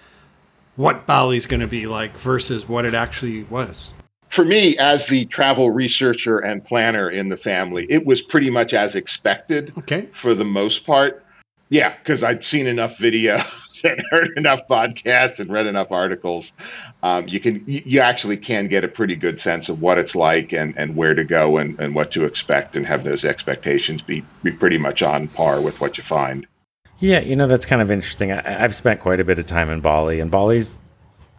what 0.76 1.08
Bali's 1.08 1.48
going 1.48 1.62
to 1.62 1.68
be 1.68 1.88
like 1.88 2.16
versus 2.16 2.70
what 2.70 2.86
it 2.86 2.94
actually 2.94 3.44
was? 3.46 3.92
For 4.30 4.46
me, 4.46 4.78
as 4.78 5.08
the 5.08 5.26
travel 5.26 5.72
researcher 5.72 6.40
and 6.40 6.64
planner 6.64 7.10
in 7.10 7.30
the 7.30 7.38
family, 7.38 7.88
it 7.90 8.06
was 8.06 8.22
pretty 8.22 8.52
much 8.52 8.74
as 8.74 8.96
expected 8.96 9.74
Okay. 9.80 10.08
for 10.14 10.36
the 10.36 10.46
most 10.46 10.86
part. 10.86 11.24
Yeah, 11.70 11.96
because 11.98 12.24
I'd 12.24 12.46
seen 12.46 12.68
enough 12.68 12.98
video 13.00 13.44
and 13.84 14.04
heard 14.12 14.38
enough 14.38 14.62
podcasts 14.70 15.40
and 15.40 15.52
read 15.52 15.66
enough 15.66 15.92
articles. 15.92 16.52
Um, 17.02 17.28
you 17.28 17.40
can 17.40 17.64
you 17.68 18.00
actually 18.00 18.38
can 18.38 18.68
get 18.68 18.84
a 18.84 18.88
pretty 18.88 19.16
good 19.16 19.42
sense 19.42 19.70
of 19.70 19.82
what 19.82 19.98
it's 19.98 20.16
like 20.16 20.54
and, 20.54 20.78
and 20.78 20.96
where 20.96 21.14
to 21.14 21.24
go 21.24 21.58
and, 21.58 21.80
and 21.80 21.96
what 21.96 22.12
to 22.12 22.26
expect 22.26 22.76
and 22.76 22.86
have 22.86 23.04
those 23.04 23.26
expectations 23.26 24.02
be, 24.02 24.24
be 24.42 24.52
pretty 24.52 24.78
much 24.78 25.02
on 25.02 25.28
par 25.28 25.62
with 25.62 25.82
what 25.82 25.98
you 25.98 26.04
find. 26.04 26.48
Yeah, 27.00 27.20
you 27.20 27.36
know 27.36 27.48
that's 27.48 27.66
kind 27.66 27.82
of 27.82 27.92
interesting. 27.92 28.32
I, 28.32 28.64
I've 28.64 28.76
spent 28.76 29.02
quite 29.02 29.20
a 29.20 29.26
bit 29.26 29.40
of 29.40 29.46
time 29.46 29.70
in 29.70 29.82
Bali, 29.82 30.20
and 30.20 30.32
Bali's 30.32 30.78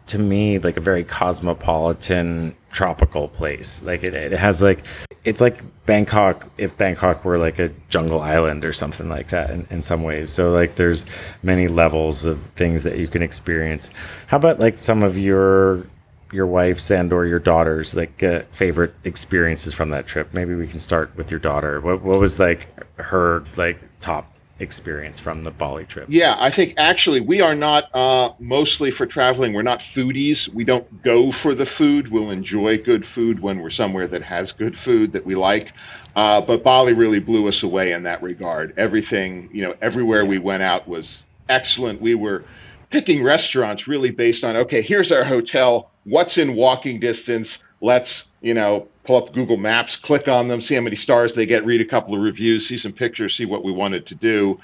to 0.07 0.19
me 0.19 0.59
like 0.59 0.77
a 0.77 0.81
very 0.81 1.03
cosmopolitan 1.03 2.55
tropical 2.71 3.27
place. 3.27 3.81
Like 3.83 4.03
it, 4.03 4.13
it 4.13 4.33
has 4.33 4.61
like 4.61 4.83
it's 5.23 5.41
like 5.41 5.63
Bangkok 5.85 6.47
if 6.57 6.77
Bangkok 6.77 7.25
were 7.25 7.37
like 7.37 7.59
a 7.59 7.69
jungle 7.89 8.21
island 8.21 8.63
or 8.65 8.73
something 8.73 9.09
like 9.09 9.29
that 9.29 9.49
in, 9.49 9.67
in 9.69 9.81
some 9.81 10.03
ways. 10.03 10.31
So 10.31 10.51
like 10.51 10.75
there's 10.75 11.05
many 11.41 11.67
levels 11.67 12.25
of 12.25 12.41
things 12.55 12.83
that 12.83 12.97
you 12.97 13.07
can 13.07 13.23
experience. 13.23 13.89
How 14.27 14.37
about 14.37 14.59
like 14.59 14.77
some 14.77 15.03
of 15.03 15.17
your 15.17 15.87
your 16.31 16.45
wife's 16.47 16.91
and 16.91 17.13
or 17.13 17.25
your 17.25 17.39
daughter's 17.39 17.95
like 17.95 18.21
uh, 18.21 18.41
favorite 18.49 18.93
experiences 19.03 19.73
from 19.73 19.89
that 19.89 20.05
trip? 20.05 20.33
Maybe 20.33 20.53
we 20.53 20.67
can 20.67 20.79
start 20.79 21.15
with 21.15 21.31
your 21.31 21.39
daughter. 21.39 21.81
What 21.81 22.03
what 22.03 22.19
was 22.19 22.39
like 22.39 22.67
her 22.99 23.43
like 23.57 23.79
top 24.01 24.34
experience 24.59 25.19
from 25.19 25.43
the 25.43 25.51
Bali 25.51 25.85
trip? 25.85 26.07
Yeah, 26.09 26.35
I 26.39 26.49
think 26.49 26.73
actually 26.77 27.19
we 27.19 27.41
are 27.41 27.55
not 27.55 27.93
uh, 27.93 28.33
mostly 28.39 28.91
for 28.91 29.05
traveling. 29.05 29.53
We're 29.53 29.61
not 29.63 29.79
foodies. 29.79 30.47
We 30.47 30.63
don't 30.63 31.03
go 31.03 31.31
for 31.31 31.53
the 31.53 31.65
food. 31.65 32.09
We'll 32.11 32.31
enjoy 32.31 32.77
good 32.77 33.05
food 33.05 33.39
when 33.39 33.59
we're 33.59 33.69
somewhere 33.69 34.07
that 34.07 34.23
has 34.23 34.51
good 34.51 34.77
food 34.77 35.11
that 35.13 35.25
we 35.25 35.35
like. 35.35 35.73
Uh, 36.15 36.39
but 36.41 36.63
Bali 36.63 36.93
really 36.93 37.19
blew 37.19 37.47
us 37.47 37.63
away 37.63 37.91
in 37.91 38.03
that 38.03 38.23
regard. 38.23 38.73
Everything, 38.77 39.49
you 39.51 39.63
know, 39.63 39.75
everywhere 39.81 40.25
we 40.25 40.37
went 40.37 40.63
out 40.63 40.87
was 40.87 41.23
excellent. 41.49 42.01
We 42.01 42.15
were 42.15 42.45
picking 42.89 43.23
restaurants 43.23 43.87
really 43.87 44.11
based 44.11 44.43
on 44.43 44.55
okay, 44.55 44.81
here's 44.81 45.11
our 45.11 45.23
hotel. 45.23 45.91
What's 46.05 46.37
in 46.37 46.55
walking 46.55 46.99
distance? 46.99 47.57
Let's, 47.81 48.25
you 48.41 48.53
know, 48.53 48.87
pull 49.03 49.17
up 49.17 49.33
Google 49.33 49.57
Maps, 49.57 49.95
click 49.95 50.27
on 50.27 50.47
them, 50.47 50.61
see 50.61 50.75
how 50.75 50.81
many 50.81 50.95
stars 50.95 51.33
they 51.33 51.45
get, 51.45 51.65
read 51.65 51.81
a 51.81 51.85
couple 51.85 52.15
of 52.15 52.21
reviews, 52.21 52.67
see 52.67 52.77
some 52.77 52.93
pictures, 52.93 53.35
see 53.35 53.45
what 53.45 53.63
we 53.63 53.71
wanted 53.71 54.07
to 54.07 54.15
do. 54.15 54.59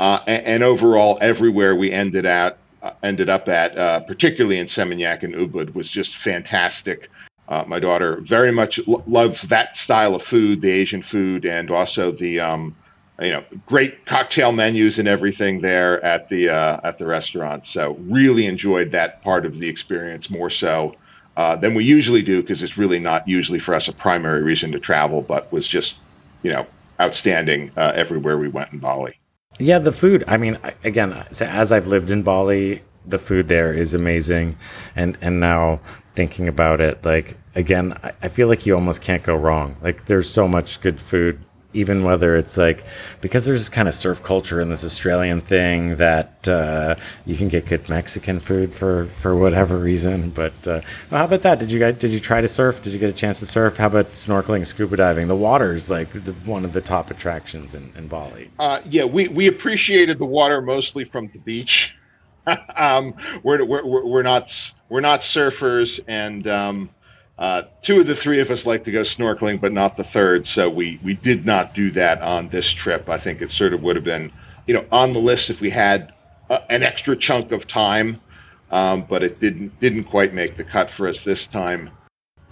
Uh, 0.00 0.20
and, 0.26 0.46
and 0.46 0.62
overall, 0.62 1.18
everywhere 1.20 1.76
we 1.76 1.92
ended 1.92 2.24
at 2.26 2.58
uh, 2.82 2.92
ended 3.02 3.28
up 3.30 3.48
at, 3.48 3.76
uh, 3.78 4.00
particularly 4.00 4.58
in 4.58 4.66
Seminyak 4.66 5.22
and 5.22 5.34
Ubud, 5.34 5.74
was 5.74 5.88
just 5.88 6.16
fantastic. 6.16 7.10
Uh, 7.48 7.64
my 7.66 7.78
daughter 7.78 8.20
very 8.22 8.50
much 8.50 8.80
lo- 8.86 9.04
loves 9.06 9.42
that 9.42 9.76
style 9.76 10.14
of 10.14 10.22
food, 10.22 10.60
the 10.60 10.70
Asian 10.70 11.02
food, 11.02 11.44
and 11.44 11.70
also 11.70 12.10
the 12.10 12.40
um, 12.40 12.74
you 13.20 13.30
know 13.30 13.44
great 13.66 14.04
cocktail 14.06 14.52
menus 14.52 14.98
and 14.98 15.06
everything 15.06 15.60
there 15.60 16.02
at 16.04 16.28
the 16.28 16.48
uh, 16.48 16.80
at 16.82 16.98
the 16.98 17.06
restaurant. 17.06 17.66
So 17.66 17.96
really 18.00 18.46
enjoyed 18.46 18.90
that 18.92 19.22
part 19.22 19.46
of 19.46 19.58
the 19.58 19.68
experience 19.68 20.30
more 20.30 20.50
so 20.50 20.96
uh, 21.36 21.56
than 21.56 21.74
we 21.74 21.84
usually 21.84 22.22
do 22.22 22.42
because 22.42 22.62
it's 22.62 22.76
really 22.76 22.98
not 22.98 23.26
usually 23.26 23.58
for 23.58 23.74
us 23.74 23.88
a 23.88 23.92
primary 23.92 24.42
reason 24.42 24.72
to 24.72 24.78
travel, 24.78 25.22
but 25.22 25.50
was 25.52 25.66
just 25.66 25.94
you 26.42 26.52
know 26.52 26.66
outstanding 27.00 27.70
uh, 27.76 27.92
everywhere 27.94 28.38
we 28.38 28.48
went 28.48 28.72
in 28.72 28.78
Bali. 28.78 29.18
Yeah, 29.58 29.78
the 29.78 29.92
food. 29.92 30.24
I 30.26 30.36
mean, 30.36 30.58
again, 30.84 31.12
as 31.40 31.72
I've 31.72 31.86
lived 31.86 32.10
in 32.10 32.22
Bali, 32.22 32.82
the 33.06 33.18
food 33.18 33.48
there 33.48 33.72
is 33.72 33.94
amazing, 33.94 34.56
and 34.96 35.18
and 35.20 35.40
now 35.40 35.80
thinking 36.14 36.48
about 36.48 36.80
it, 36.80 37.04
like 37.04 37.36
again, 37.54 37.98
I, 38.02 38.12
I 38.22 38.28
feel 38.28 38.48
like 38.48 38.66
you 38.66 38.74
almost 38.74 39.02
can't 39.02 39.22
go 39.22 39.36
wrong. 39.36 39.76
Like 39.82 40.06
there's 40.06 40.28
so 40.28 40.46
much 40.46 40.80
good 40.80 41.00
food, 41.00 41.38
even 41.72 42.04
whether 42.04 42.36
it's 42.36 42.56
like 42.56 42.84
because 43.20 43.46
there's 43.46 43.60
this 43.60 43.68
kind 43.68 43.88
of 43.88 43.94
surf 43.94 44.22
culture 44.22 44.60
and 44.60 44.70
this 44.70 44.84
Australian 44.84 45.40
thing 45.40 45.96
that 45.96 46.48
uh, 46.48 46.94
you 47.24 47.36
can 47.36 47.48
get 47.48 47.66
good 47.66 47.88
Mexican 47.88 48.40
food 48.40 48.74
for 48.74 49.06
for 49.06 49.34
whatever 49.34 49.78
reason. 49.78 50.30
But 50.30 50.66
uh, 50.66 50.80
well, 51.10 51.18
how 51.18 51.24
about 51.24 51.42
that? 51.42 51.58
Did 51.58 51.70
you 51.70 51.78
guys 51.78 51.96
did 51.98 52.10
you 52.10 52.20
try 52.20 52.40
to 52.40 52.48
surf? 52.48 52.82
Did 52.82 52.92
you 52.92 52.98
get 52.98 53.10
a 53.10 53.14
chance 53.14 53.38
to 53.40 53.46
surf? 53.46 53.76
How 53.76 53.86
about 53.86 54.12
snorkeling, 54.12 54.66
scuba 54.66 54.96
diving? 54.96 55.28
The 55.28 55.36
water's 55.36 55.90
like 55.90 56.12
the, 56.12 56.32
one 56.44 56.64
of 56.64 56.72
the 56.72 56.80
top 56.80 57.10
attractions 57.10 57.74
in, 57.74 57.92
in 57.96 58.08
Bali. 58.08 58.50
Uh, 58.58 58.80
yeah, 58.84 59.04
we, 59.04 59.28
we 59.28 59.46
appreciated 59.48 60.18
the 60.18 60.24
water 60.24 60.60
mostly 60.60 61.04
from 61.04 61.28
the 61.32 61.38
beach. 61.38 61.94
um, 62.76 63.14
we're, 63.42 63.64
we're, 63.64 63.86
we're 63.86 64.04
we're 64.04 64.22
not 64.22 64.52
we're 64.88 65.00
not 65.00 65.20
surfers, 65.20 66.00
and 66.08 66.46
um, 66.48 66.90
uh, 67.42 67.62
two 67.82 67.98
of 67.98 68.06
the 68.06 68.14
three 68.14 68.38
of 68.38 68.52
us 68.52 68.66
like 68.66 68.84
to 68.84 68.92
go 68.92 69.00
snorkeling, 69.00 69.60
but 69.60 69.72
not 69.72 69.96
the 69.96 70.04
third. 70.04 70.46
So 70.46 70.70
we 70.70 71.00
we 71.02 71.14
did 71.14 71.44
not 71.44 71.74
do 71.74 71.90
that 71.90 72.22
on 72.22 72.48
this 72.50 72.70
trip. 72.70 73.08
I 73.08 73.18
think 73.18 73.42
it 73.42 73.50
sort 73.50 73.74
of 73.74 73.82
would 73.82 73.96
have 73.96 74.04
been, 74.04 74.30
you 74.68 74.74
know, 74.74 74.84
on 74.92 75.12
the 75.12 75.18
list 75.18 75.50
if 75.50 75.60
we 75.60 75.68
had 75.68 76.12
uh, 76.48 76.60
an 76.70 76.84
extra 76.84 77.16
chunk 77.16 77.50
of 77.50 77.66
time, 77.66 78.20
um, 78.70 79.04
but 79.08 79.24
it 79.24 79.40
didn't 79.40 79.80
didn't 79.80 80.04
quite 80.04 80.32
make 80.32 80.56
the 80.56 80.62
cut 80.62 80.88
for 80.88 81.08
us 81.08 81.22
this 81.22 81.44
time. 81.46 81.90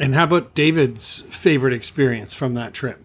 And 0.01 0.17
how 0.17 0.25
about 0.25 0.57
David's 0.57 1.21
favorite 1.31 1.73
experience 1.73 2.35
from 2.35 2.55
that 2.55 2.75
trip? 2.75 2.99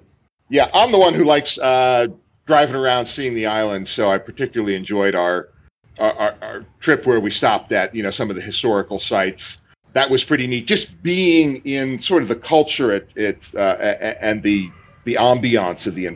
Yeah, 0.50 0.72
I'm 0.74 0.92
the 0.92 0.98
one 0.98 1.14
who 1.14 1.24
likes 1.24 1.60
uh, 1.60 2.08
driving 2.48 2.78
around, 2.78 3.06
seeing 3.06 3.36
the 3.36 3.46
island. 3.46 3.88
So 3.88 4.10
I 4.10 4.18
particularly 4.18 4.74
enjoyed 4.74 5.14
our, 5.14 5.50
our 6.00 6.14
our 6.14 6.36
our 6.42 6.66
trip 6.80 7.06
where 7.06 7.20
we 7.20 7.30
stopped 7.30 7.72
at 7.74 7.94
you 7.94 8.02
know 8.02 8.10
some 8.10 8.32
of 8.32 8.36
the 8.36 8.42
historical 8.42 8.98
sites. 8.98 9.58
That 9.96 10.10
was 10.10 10.26
pretty 10.26 10.46
neat. 10.46 10.68
Just 10.68 11.02
being 11.02 11.62
in 11.64 12.00
sort 12.00 12.22
of 12.22 12.28
the 12.28 12.36
culture 12.36 12.92
it 12.92 13.40
uh, 13.56 13.78
and 14.20 14.44
the 14.44 14.70
the 15.06 15.16
ambiance 15.16 15.88
of 15.88 15.96
the 15.96 16.08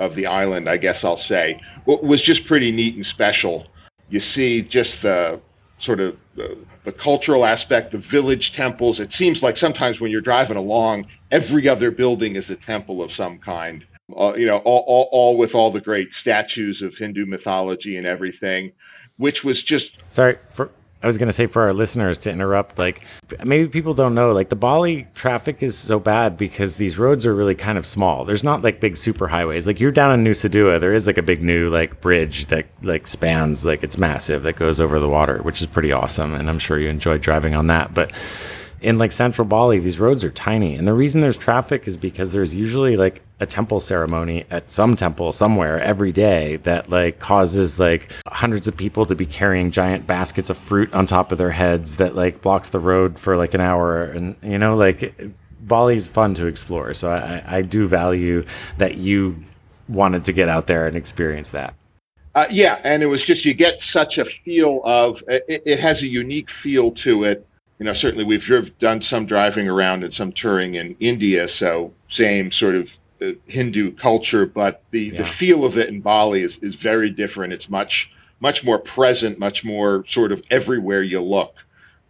of 0.00 0.14
the 0.16 0.26
island, 0.26 0.68
I 0.68 0.76
guess 0.76 1.04
I'll 1.04 1.16
say, 1.16 1.60
was 1.86 2.20
just 2.20 2.46
pretty 2.46 2.72
neat 2.72 2.96
and 2.96 3.06
special. 3.06 3.66
You 4.10 4.18
see 4.18 4.62
just 4.62 5.02
the 5.02 5.40
sort 5.78 6.00
of 6.00 6.16
the, 6.34 6.58
the 6.84 6.90
cultural 6.92 7.44
aspect, 7.44 7.92
the 7.92 7.98
village 7.98 8.52
temples. 8.52 8.98
It 8.98 9.12
seems 9.12 9.40
like 9.40 9.56
sometimes 9.56 10.00
when 10.00 10.10
you're 10.10 10.20
driving 10.20 10.56
along, 10.56 11.06
every 11.30 11.68
other 11.68 11.92
building 11.92 12.34
is 12.34 12.50
a 12.50 12.56
temple 12.56 13.02
of 13.02 13.12
some 13.12 13.38
kind. 13.38 13.86
Uh, 14.16 14.34
you 14.36 14.46
know, 14.46 14.56
all, 14.58 14.84
all, 14.88 15.08
all 15.12 15.36
with 15.36 15.54
all 15.54 15.70
the 15.70 15.80
great 15.80 16.12
statues 16.12 16.82
of 16.82 16.96
Hindu 16.96 17.26
mythology 17.26 17.96
and 17.98 18.06
everything, 18.06 18.72
which 19.18 19.44
was 19.44 19.62
just 19.62 19.92
Sorry 20.08 20.38
for 20.48 20.70
I 21.02 21.06
was 21.06 21.16
gonna 21.16 21.32
say 21.32 21.46
for 21.46 21.62
our 21.62 21.72
listeners 21.72 22.18
to 22.18 22.30
interrupt. 22.30 22.78
Like 22.78 23.04
maybe 23.44 23.68
people 23.68 23.94
don't 23.94 24.14
know. 24.14 24.32
Like 24.32 24.48
the 24.48 24.56
Bali 24.56 25.06
traffic 25.14 25.62
is 25.62 25.78
so 25.78 26.00
bad 26.00 26.36
because 26.36 26.76
these 26.76 26.98
roads 26.98 27.24
are 27.24 27.34
really 27.34 27.54
kind 27.54 27.78
of 27.78 27.86
small. 27.86 28.24
There's 28.24 28.42
not 28.42 28.62
like 28.62 28.80
big 28.80 28.96
super 28.96 29.28
highways. 29.28 29.66
Like 29.66 29.78
you're 29.78 29.92
down 29.92 30.12
in 30.12 30.24
Nusa 30.24 30.50
Dua, 30.50 30.78
there 30.78 30.94
is 30.94 31.06
like 31.06 31.18
a 31.18 31.22
big 31.22 31.42
new 31.42 31.70
like 31.70 32.00
bridge 32.00 32.46
that 32.46 32.66
like 32.82 33.06
spans 33.06 33.64
like 33.64 33.84
it's 33.84 33.96
massive 33.96 34.42
that 34.42 34.56
goes 34.56 34.80
over 34.80 34.98
the 34.98 35.08
water, 35.08 35.40
which 35.42 35.60
is 35.60 35.66
pretty 35.68 35.92
awesome. 35.92 36.34
And 36.34 36.48
I'm 36.48 36.58
sure 36.58 36.78
you 36.78 36.88
enjoy 36.88 37.18
driving 37.18 37.54
on 37.54 37.68
that. 37.68 37.94
But 37.94 38.12
in 38.80 38.98
like 38.98 39.12
central 39.12 39.46
Bali, 39.46 39.78
these 39.78 40.00
roads 40.00 40.24
are 40.24 40.30
tiny. 40.30 40.74
And 40.74 40.86
the 40.86 40.94
reason 40.94 41.20
there's 41.20 41.36
traffic 41.36 41.86
is 41.86 41.96
because 41.96 42.32
there's 42.32 42.54
usually 42.54 42.96
like 42.96 43.22
a 43.40 43.46
temple 43.46 43.78
ceremony 43.80 44.44
at 44.50 44.70
some 44.70 44.96
temple 44.96 45.32
somewhere 45.32 45.80
every 45.80 46.12
day 46.12 46.56
that 46.56 46.90
like 46.90 47.20
causes 47.20 47.78
like 47.78 48.10
hundreds 48.26 48.66
of 48.66 48.76
people 48.76 49.06
to 49.06 49.14
be 49.14 49.26
carrying 49.26 49.70
giant 49.70 50.06
baskets 50.06 50.50
of 50.50 50.58
fruit 50.58 50.92
on 50.92 51.06
top 51.06 51.30
of 51.30 51.38
their 51.38 51.50
heads 51.50 51.96
that 51.96 52.16
like 52.16 52.40
blocks 52.42 52.70
the 52.70 52.80
road 52.80 53.18
for 53.18 53.36
like 53.36 53.54
an 53.54 53.60
hour. 53.60 54.04
And 54.04 54.34
you 54.42 54.58
know, 54.58 54.76
like 54.76 55.14
Bali's 55.60 56.08
fun 56.08 56.34
to 56.34 56.46
explore. 56.46 56.94
So 56.94 57.10
I, 57.10 57.58
I 57.58 57.62
do 57.62 57.86
value 57.86 58.44
that 58.78 58.96
you 58.96 59.36
wanted 59.88 60.24
to 60.24 60.32
get 60.32 60.48
out 60.48 60.66
there 60.66 60.86
and 60.86 60.96
experience 60.96 61.50
that. 61.50 61.74
Uh, 62.34 62.46
yeah, 62.50 62.80
and 62.84 63.02
it 63.02 63.06
was 63.06 63.22
just 63.22 63.44
you 63.44 63.54
get 63.54 63.82
such 63.82 64.18
a 64.18 64.24
feel 64.24 64.80
of 64.84 65.22
it, 65.28 65.62
it 65.64 65.80
has 65.80 66.02
a 66.02 66.06
unique 66.06 66.50
feel 66.50 66.92
to 66.92 67.24
it. 67.24 67.46
You 67.78 67.86
know, 67.86 67.92
certainly 67.92 68.24
we've 68.24 68.78
done 68.78 69.00
some 69.00 69.26
driving 69.26 69.68
around 69.68 70.02
and 70.02 70.12
some 70.12 70.32
touring 70.32 70.74
in 70.74 70.96
India, 70.98 71.48
so 71.48 71.92
same 72.10 72.50
sort 72.50 72.74
of 72.74 72.88
Hindu 73.46 73.92
culture, 73.96 74.46
but 74.46 74.82
the, 74.90 75.00
Yeah. 75.04 75.18
the 75.18 75.24
feel 75.24 75.64
of 75.64 75.76
it 75.78 75.88
in 75.88 76.00
Bali 76.00 76.42
is, 76.42 76.58
is 76.58 76.74
very 76.74 77.10
different. 77.10 77.52
It's 77.52 77.68
much 77.68 78.10
much 78.40 78.62
more 78.62 78.78
present, 78.78 79.36
much 79.38 79.64
more 79.64 80.04
sort 80.08 80.30
of 80.30 80.40
everywhere 80.48 81.02
you 81.02 81.20
look, 81.20 81.54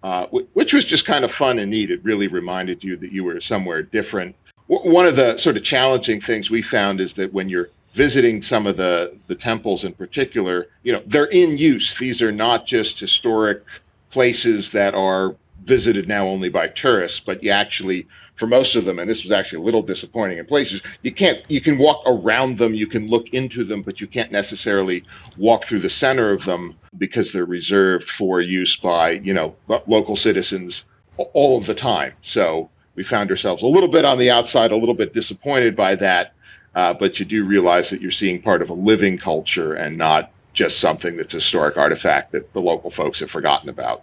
uh, 0.02 0.26
wh- 0.26 0.54
which 0.54 0.74
was 0.74 0.84
just 0.84 1.06
kind 1.06 1.24
of 1.24 1.32
fun 1.32 1.58
and 1.58 1.70
neat. 1.70 1.90
It 1.90 2.04
really 2.04 2.28
reminded 2.28 2.84
you 2.84 2.96
that 2.98 3.12
you 3.12 3.24
were 3.24 3.40
somewhere 3.40 3.82
different. 3.82 4.36
W- 4.68 4.92
one 4.92 5.06
of 5.06 5.16
the 5.16 5.38
sort 5.38 5.56
of 5.56 5.62
challenging 5.64 6.20
things 6.20 6.50
we 6.50 6.60
found 6.60 7.00
is 7.00 7.14
that 7.14 7.32
when 7.32 7.48
you're 7.48 7.70
visiting 7.94 8.42
some 8.42 8.66
of 8.66 8.76
the 8.76 9.16
the 9.28 9.34
temples 9.34 9.84
in 9.84 9.92
particular, 9.94 10.66
you 10.82 10.92
know, 10.92 11.02
they're 11.06 11.24
in 11.26 11.56
use. 11.56 11.96
These 11.98 12.20
are 12.20 12.30
not 12.32 12.66
just 12.66 13.00
historic 13.00 13.62
places 14.10 14.70
that 14.72 14.94
are 14.94 15.34
visited 15.64 16.06
now 16.08 16.26
only 16.26 16.48
by 16.50 16.68
tourists, 16.68 17.20
but 17.20 17.42
you 17.42 17.50
actually 17.50 18.06
for 18.38 18.47
most 18.47 18.76
of 18.76 18.85
them, 18.85 18.99
and 18.99 19.11
this 19.11 19.25
was 19.25 19.33
actually 19.33 19.59
a 19.59 19.64
little 19.64 19.83
disappointing 19.83 20.38
in 20.38 20.47
places, 20.47 20.80
you 21.02 21.12
can't 21.12 21.42
you 21.50 21.61
can 21.61 21.76
walk 21.76 22.02
around 22.07 22.59
them, 22.59 22.75
you 22.75 22.87
can 22.87 23.09
look 23.09 23.28
into 23.30 23.64
them, 23.64 23.83
but 23.83 24.00
you 24.00 24.07
can't 24.07 24.30
necessarily 24.30 25.04
walk 25.37 25.64
through 25.64 25.80
the 25.80 25.90
center 25.90 26.33
of 26.33 26.45
them 26.45 26.75
because 26.97 27.33
they're 27.33 27.45
reserved 27.45 28.09
for 28.09 28.40
use 28.40 28.76
by, 28.76 29.11
you 29.11 29.35
know, 29.35 29.54
local 29.87 30.16
citizens 30.16 30.85
all 31.16 31.59
of 31.59 31.66
the 31.66 31.75
time. 31.75 32.12
So 32.23 32.71
we 32.95 33.04
found 33.04 33.30
ourselves 33.30 33.62
a 33.62 33.66
little 33.66 33.88
bit 33.88 34.04
on 34.04 34.18
the 34.18 34.30
outside, 34.30 34.71
a 34.71 34.76
little 34.76 34.95
bit 34.95 35.12
disappointed 35.12 35.76
by 35.76 35.97
that. 35.97 36.35
Uh, 36.75 36.95
but 36.95 37.18
you 37.18 37.25
do 37.25 37.45
realize 37.45 37.90
that 37.90 38.00
you're 38.00 38.11
seeing 38.11 38.40
part 38.40 38.62
of 38.62 38.71
a 38.71 38.75
living 38.75 39.18
culture 39.18 39.75
and 39.75 39.99
not 39.99 40.30
just 40.52 40.78
something 40.78 41.16
that's 41.16 41.35
a 41.35 41.38
historic 41.38 41.76
artifact 41.76 42.33
that 42.33 42.52
the 42.52 42.61
local 42.61 42.90
folks 42.90 43.21
have 43.21 43.30
forgotten 43.30 43.68
about. 43.68 44.02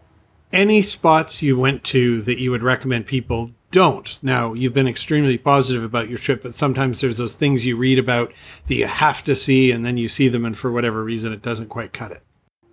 Any 0.52 0.82
spots 0.82 1.42
you 1.42 1.58
went 1.58 1.84
to 1.86 2.22
that 2.22 2.40
you 2.40 2.52
would 2.52 2.64
recommend 2.64 3.08
people 3.08 3.52
don't. 3.76 4.18
Now, 4.22 4.54
you've 4.54 4.74
been 4.74 4.88
extremely 4.88 5.38
positive 5.38 5.84
about 5.84 6.08
your 6.08 6.18
trip, 6.18 6.44
but 6.44 6.56
sometimes 6.56 7.02
there's 7.02 7.18
those 7.18 7.34
things 7.34 7.66
you 7.66 7.76
read 7.76 8.00
about 8.00 8.32
that 8.68 8.76
you 8.76 8.88
have 8.88 9.22
to 9.26 9.36
see, 9.36 9.70
and 9.70 9.86
then 9.86 9.98
you 9.98 10.08
see 10.08 10.30
them, 10.30 10.46
and 10.46 10.58
for 10.58 10.72
whatever 10.72 11.04
reason, 11.04 11.34
it 11.34 11.42
doesn't 11.42 11.68
quite 11.68 11.92
cut 11.92 12.14
it. 12.14 12.24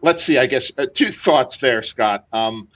Let's 0.01 0.23
see, 0.23 0.39
I 0.39 0.47
guess 0.47 0.71
uh, 0.79 0.87
two 0.95 1.11
thoughts 1.11 1.57
there, 1.57 1.83
Scott. 1.83 2.27
Um, 2.33 2.69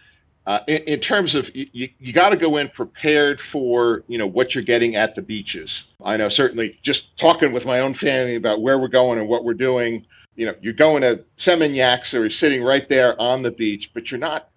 uh, 0.45 0.59
in, 0.67 0.79
in, 0.83 1.01
terms 1.01 1.37
of 1.37 1.49
you, 1.55 1.89
you 2.01 2.13
got 2.13 2.31
to 2.31 2.37
go 2.37 2.57
in 2.57 2.69
prepared 2.69 3.41
for 3.41 4.03
you 4.09 4.19
know 4.19 4.27
what 4.27 4.57
you're 4.57 4.65
getting 4.65 4.97
at 4.97 5.15
the 5.15 5.23
beaches. 5.23 5.85
I 6.05 6.17
know 6.17 6.29
certainly 6.29 6.81
just 6.83 7.17
talking 7.19 7.53
with 7.53 7.65
my 7.65 7.79
own 7.79 7.95
family 7.95 8.35
about 8.35 8.61
where 8.61 8.81
we're 8.81 8.89
going 8.89 9.21
and 9.21 9.29
what 9.29 9.45
we're 9.45 9.55
doing. 9.55 10.05
You 10.35 10.47
know, 10.47 10.55
you're 10.61 10.73
going 10.73 11.03
to 11.03 11.25
Seminyak, 11.39 12.07
so 12.07 12.19
you're 12.19 12.31
sitting 12.31 12.65
right 12.65 12.89
there 12.89 13.21
on 13.21 13.43
the 13.43 13.53
beach, 13.53 13.91
but 13.95 14.11
you're 14.11 14.19
not 14.19 14.51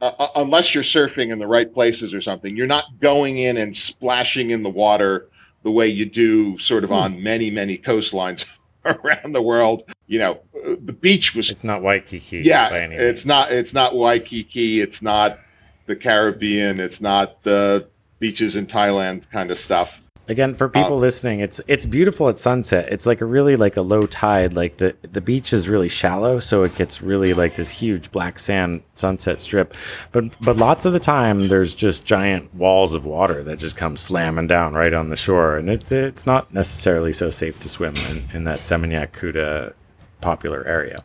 uh, 0.00 0.12
uh, 0.18 0.28
unless 0.36 0.74
you're 0.74 0.84
surfing 0.84 1.32
in 1.32 1.38
the 1.38 1.46
right 1.46 1.72
places 1.72 2.14
or 2.14 2.20
something, 2.20 2.56
you're 2.56 2.66
not 2.66 2.84
going 3.00 3.38
in 3.38 3.56
and 3.56 3.76
splashing 3.76 4.50
in 4.50 4.62
the 4.62 4.70
water 4.70 5.28
the 5.62 5.70
way 5.70 5.88
you 5.88 6.06
do 6.06 6.58
sort 6.58 6.84
of 6.84 6.90
hmm. 6.90 6.96
on 6.96 7.22
many, 7.22 7.50
many 7.50 7.76
coastlines 7.76 8.44
around 8.84 9.32
the 9.32 9.42
world. 9.42 9.82
You 10.06 10.18
know, 10.18 10.40
the 10.54 10.92
beach 10.92 11.34
was. 11.34 11.50
It's 11.50 11.64
not 11.64 11.82
Waikiki. 11.82 12.38
Yeah, 12.38 12.74
it's 12.74 13.24
not. 13.24 13.52
It's 13.52 13.72
not 13.72 13.94
Waikiki. 13.94 14.80
It's 14.80 15.02
not 15.02 15.38
the 15.86 15.94
Caribbean. 15.94 16.80
It's 16.80 17.00
not 17.00 17.42
the 17.42 17.88
beaches 18.18 18.56
in 18.56 18.66
Thailand 18.66 19.30
kind 19.30 19.50
of 19.50 19.58
stuff. 19.58 19.92
Again, 20.30 20.54
for 20.54 20.68
people 20.68 20.94
uh, 20.94 21.00
listening, 21.00 21.40
it's 21.40 21.60
it's 21.66 21.84
beautiful 21.84 22.28
at 22.28 22.38
sunset. 22.38 22.92
It's 22.92 23.04
like 23.04 23.20
a 23.20 23.24
really 23.24 23.56
like 23.56 23.76
a 23.76 23.82
low 23.82 24.06
tide. 24.06 24.52
Like 24.52 24.76
the 24.76 24.94
the 25.02 25.20
beach 25.20 25.52
is 25.52 25.68
really 25.68 25.88
shallow, 25.88 26.38
so 26.38 26.62
it 26.62 26.76
gets 26.76 27.02
really 27.02 27.34
like 27.34 27.56
this 27.56 27.70
huge 27.70 28.12
black 28.12 28.38
sand 28.38 28.84
sunset 28.94 29.40
strip. 29.40 29.74
But 30.12 30.40
but 30.40 30.56
lots 30.56 30.84
of 30.84 30.92
the 30.92 31.00
time, 31.00 31.48
there's 31.48 31.74
just 31.74 32.06
giant 32.06 32.54
walls 32.54 32.94
of 32.94 33.04
water 33.04 33.42
that 33.42 33.58
just 33.58 33.76
come 33.76 33.96
slamming 33.96 34.46
down 34.46 34.74
right 34.74 34.94
on 34.94 35.08
the 35.08 35.16
shore, 35.16 35.56
and 35.56 35.68
it's 35.68 35.90
it's 35.90 36.26
not 36.26 36.54
necessarily 36.54 37.12
so 37.12 37.28
safe 37.28 37.58
to 37.58 37.68
swim 37.68 37.94
in, 38.08 38.22
in 38.32 38.44
that 38.44 38.60
Seminyak 38.60 39.10
Kuta 39.10 39.74
popular 40.20 40.64
area. 40.64 41.02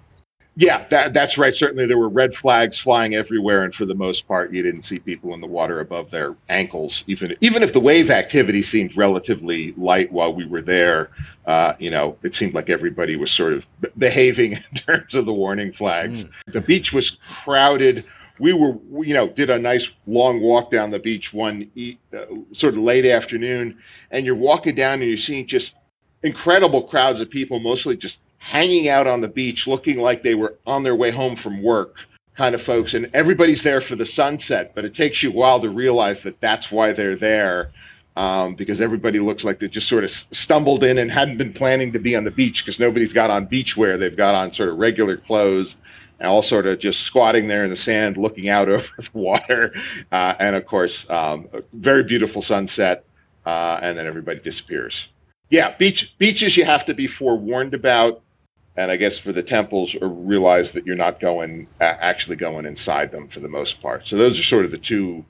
Yeah, 0.57 0.85
that, 0.89 1.13
that's 1.13 1.37
right. 1.37 1.53
Certainly, 1.53 1.87
there 1.87 1.97
were 1.97 2.07
red 2.07 2.33
flags 2.33 2.79
flying 2.79 3.13
everywhere, 3.13 3.63
and 3.63 3.75
for 3.75 3.85
the 3.85 3.93
most 3.93 4.25
part, 4.25 4.53
you 4.53 4.63
didn't 4.63 4.83
see 4.83 4.99
people 4.99 5.33
in 5.33 5.41
the 5.41 5.47
water 5.47 5.81
above 5.81 6.09
their 6.11 6.35
ankles. 6.47 7.03
Even 7.07 7.35
even 7.41 7.61
if 7.61 7.73
the 7.73 7.79
wave 7.81 8.09
activity 8.09 8.61
seemed 8.61 8.95
relatively 8.95 9.73
light 9.73 10.09
while 10.13 10.33
we 10.33 10.45
were 10.45 10.61
there, 10.61 11.09
uh, 11.45 11.73
you 11.77 11.89
know, 11.89 12.17
it 12.23 12.35
seemed 12.35 12.53
like 12.53 12.69
everybody 12.69 13.17
was 13.17 13.31
sort 13.31 13.51
of 13.51 13.65
behaving 13.97 14.53
in 14.71 14.77
terms 14.77 15.13
of 15.13 15.25
the 15.25 15.33
warning 15.33 15.73
flags. 15.73 16.23
Mm. 16.23 16.31
The 16.53 16.61
beach 16.61 16.93
was 16.93 17.17
crowded. 17.43 18.05
We 18.39 18.53
were, 18.53 18.77
you 19.03 19.13
know, 19.13 19.27
did 19.27 19.49
a 19.49 19.59
nice 19.59 19.89
long 20.07 20.39
walk 20.41 20.71
down 20.71 20.89
the 20.89 20.99
beach 20.99 21.33
one 21.33 21.69
uh, 22.13 22.25
sort 22.53 22.75
of 22.75 22.79
late 22.79 23.05
afternoon, 23.05 23.77
and 24.11 24.25
you're 24.25 24.35
walking 24.35 24.75
down 24.75 25.01
and 25.01 25.09
you're 25.09 25.17
seeing 25.17 25.47
just 25.47 25.73
incredible 26.23 26.83
crowds 26.83 27.19
of 27.19 27.29
people, 27.29 27.59
mostly 27.59 27.97
just 27.97 28.17
hanging 28.45 28.89
out 28.89 29.07
on 29.07 29.21
the 29.21 29.27
beach 29.27 29.65
looking 29.65 29.97
like 29.97 30.21
they 30.21 30.35
were 30.35 30.55
on 30.67 30.83
their 30.83 30.95
way 30.95 31.09
home 31.09 31.35
from 31.35 31.63
work 31.63 31.95
kind 32.37 32.53
of 32.53 32.61
folks. 32.61 32.93
And 32.93 33.09
everybody's 33.11 33.63
there 33.63 33.81
for 33.81 33.95
the 33.95 34.05
sunset 34.05 34.73
but 34.75 34.85
it 34.85 34.93
takes 34.93 35.23
you 35.23 35.31
a 35.31 35.33
while 35.33 35.59
to 35.61 35.69
realize 35.69 36.21
that 36.21 36.39
that's 36.41 36.71
why 36.71 36.93
they're 36.93 37.15
there 37.15 37.71
um, 38.15 38.53
because 38.53 38.81
everybody 38.81 39.19
looks 39.19 39.43
like 39.43 39.59
they 39.59 39.67
just 39.67 39.89
sort 39.89 40.03
of 40.03 40.11
stumbled 40.31 40.83
in 40.83 40.99
and 40.99 41.11
hadn't 41.11 41.37
been 41.37 41.53
planning 41.53 41.91
to 41.93 41.99
be 41.99 42.15
on 42.15 42.23
the 42.23 42.29
beach 42.29 42.63
because 42.63 42.79
nobody's 42.79 43.13
got 43.13 43.31
on 43.31 43.47
beach 43.47 43.75
wear 43.75 43.97
they've 43.97 44.15
got 44.15 44.35
on 44.35 44.53
sort 44.53 44.69
of 44.69 44.77
regular 44.77 45.17
clothes 45.17 45.75
and 46.19 46.27
all 46.29 46.43
sort 46.43 46.67
of 46.67 46.77
just 46.77 47.01
squatting 47.01 47.47
there 47.47 47.63
in 47.63 47.71
the 47.71 47.75
sand 47.75 48.15
looking 48.15 48.47
out 48.47 48.69
over 48.75 48.87
the 48.97 49.09
water. 49.13 49.73
Uh, 50.11 50.35
and 50.39 50.55
of 50.55 50.67
course 50.67 51.09
um, 51.09 51.49
very 51.73 52.03
beautiful 52.03 52.43
sunset 52.43 53.05
uh, 53.47 53.79
and 53.81 53.97
then 53.97 54.05
everybody 54.05 54.39
disappears. 54.39 55.07
Yeah 55.49 55.75
beach 55.79 56.13
beaches 56.19 56.55
you 56.55 56.63
have 56.63 56.85
to 56.85 56.93
be 56.93 57.07
forewarned 57.07 57.73
about 57.73 58.21
and 58.77 58.91
I 58.91 58.97
guess 58.97 59.17
for 59.17 59.31
the 59.31 59.43
temples, 59.43 59.95
realize 60.01 60.71
that 60.71 60.85
you're 60.85 60.95
not 60.95 61.19
going 61.19 61.67
actually 61.79 62.35
going 62.35 62.65
inside 62.65 63.11
them 63.11 63.27
for 63.27 63.39
the 63.39 63.47
most 63.47 63.81
part. 63.81 64.07
So 64.07 64.17
those 64.17 64.39
are 64.39 64.43
sort 64.43 64.65
of 64.65 64.71
the 64.71 64.77
two 64.77 65.23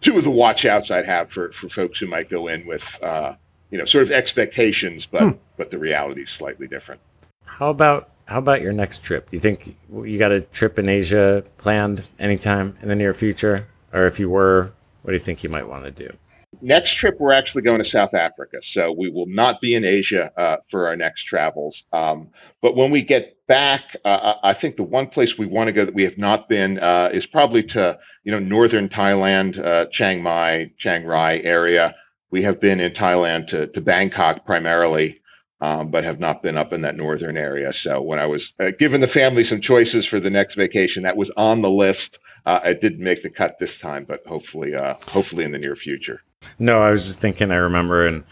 two 0.00 0.16
of 0.16 0.24
the 0.24 0.30
watchouts 0.30 0.90
I'd 0.90 1.06
have 1.06 1.30
for 1.30 1.52
for 1.52 1.68
folks 1.68 1.98
who 1.98 2.06
might 2.06 2.30
go 2.30 2.48
in 2.48 2.66
with 2.66 2.84
uh, 3.02 3.34
you 3.70 3.78
know 3.78 3.84
sort 3.84 4.04
of 4.04 4.12
expectations, 4.12 5.06
but 5.06 5.22
hmm. 5.22 5.38
but 5.56 5.70
the 5.70 5.78
reality 5.78 6.22
is 6.22 6.30
slightly 6.30 6.68
different. 6.68 7.00
How 7.44 7.70
about 7.70 8.10
how 8.26 8.38
about 8.38 8.62
your 8.62 8.72
next 8.72 9.02
trip? 9.02 9.30
Do 9.30 9.36
you 9.36 9.40
think 9.40 9.76
you 9.90 10.18
got 10.18 10.32
a 10.32 10.40
trip 10.40 10.78
in 10.78 10.88
Asia 10.88 11.44
planned 11.58 12.04
anytime 12.18 12.76
in 12.80 12.88
the 12.88 12.96
near 12.96 13.12
future, 13.12 13.66
or 13.92 14.06
if 14.06 14.18
you 14.18 14.30
were, 14.30 14.72
what 15.02 15.10
do 15.10 15.16
you 15.16 15.22
think 15.22 15.42
you 15.42 15.50
might 15.50 15.68
want 15.68 15.84
to 15.84 15.90
do? 15.90 16.16
Next 16.60 16.94
trip 16.94 17.16
we're 17.20 17.32
actually 17.32 17.62
going 17.62 17.78
to 17.78 17.84
south 17.84 18.14
africa 18.14 18.58
so 18.62 18.92
we 18.92 19.10
will 19.10 19.26
not 19.26 19.60
be 19.60 19.74
in 19.74 19.84
asia 19.84 20.32
uh, 20.36 20.56
for 20.70 20.86
our 20.86 20.96
next 20.96 21.24
travels. 21.24 21.84
Um, 21.92 22.28
but 22.62 22.76
when 22.76 22.90
we 22.90 23.02
get 23.02 23.36
back 23.46 23.96
uh, 24.04 24.34
i 24.42 24.52
think 24.52 24.76
the 24.76 24.82
one 24.82 25.06
place 25.06 25.38
we 25.38 25.46
want 25.46 25.68
to 25.68 25.72
go 25.72 25.84
that 25.84 25.94
we 25.94 26.04
have 26.04 26.18
not 26.18 26.48
been 26.48 26.78
uh, 26.78 27.10
is 27.12 27.26
probably 27.26 27.62
to 27.62 27.98
you 28.24 28.32
know 28.32 28.38
northern 28.38 28.88
thailand 28.88 29.58
uh, 29.64 29.86
chiang 29.92 30.22
mai 30.22 30.70
chiang 30.78 31.04
rai 31.04 31.42
area. 31.42 31.94
We 32.30 32.42
have 32.42 32.60
been 32.60 32.80
in 32.80 32.92
thailand 32.92 33.48
to, 33.48 33.68
to 33.68 33.80
bangkok 33.80 34.44
primarily 34.44 35.20
um, 35.60 35.90
but 35.90 36.04
have 36.04 36.18
not 36.20 36.42
been 36.42 36.58
up 36.58 36.72
in 36.72 36.82
that 36.82 36.96
northern 36.96 37.36
area. 37.36 37.72
So 37.72 38.02
when 38.02 38.18
i 38.18 38.26
was 38.26 38.52
uh, 38.60 38.72
giving 38.78 39.00
the 39.00 39.08
family 39.08 39.44
some 39.44 39.60
choices 39.60 40.06
for 40.06 40.20
the 40.20 40.30
next 40.30 40.54
vacation 40.54 41.02
that 41.04 41.16
was 41.16 41.30
on 41.36 41.62
the 41.62 41.70
list. 41.70 42.18
Uh, 42.46 42.60
it 42.62 42.82
didn't 42.82 43.00
make 43.00 43.22
the 43.22 43.30
cut 43.30 43.56
this 43.58 43.78
time, 43.78 44.04
but 44.06 44.20
hopefully, 44.26 44.74
hopefully 45.08 45.44
in 45.44 45.50
the 45.50 45.58
near 45.58 45.74
future. 45.74 46.20
No, 46.58 46.82
I 46.82 46.90
was 46.90 47.04
just 47.04 47.20
thinking. 47.20 47.50
I 47.50 47.56
remember 47.56 48.06
in 48.06 48.24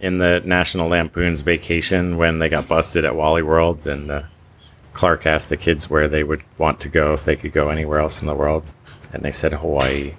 in 0.00 0.18
the 0.18 0.42
National 0.44 0.88
Lampoon's 0.88 1.42
Vacation 1.42 2.16
when 2.16 2.38
they 2.38 2.48
got 2.48 2.66
busted 2.68 3.04
at 3.04 3.14
Wally 3.14 3.42
World, 3.42 3.86
and 3.86 4.10
uh, 4.10 4.22
Clark 4.92 5.26
asked 5.26 5.50
the 5.50 5.56
kids 5.56 5.90
where 5.90 6.08
they 6.08 6.24
would 6.24 6.42
want 6.58 6.80
to 6.80 6.88
go 6.88 7.12
if 7.12 7.24
they 7.24 7.36
could 7.36 7.52
go 7.52 7.68
anywhere 7.68 7.98
else 7.98 8.20
in 8.20 8.26
the 8.26 8.34
world, 8.34 8.64
and 9.12 9.22
they 9.22 9.32
said 9.32 9.52
Hawaii. 9.52 10.14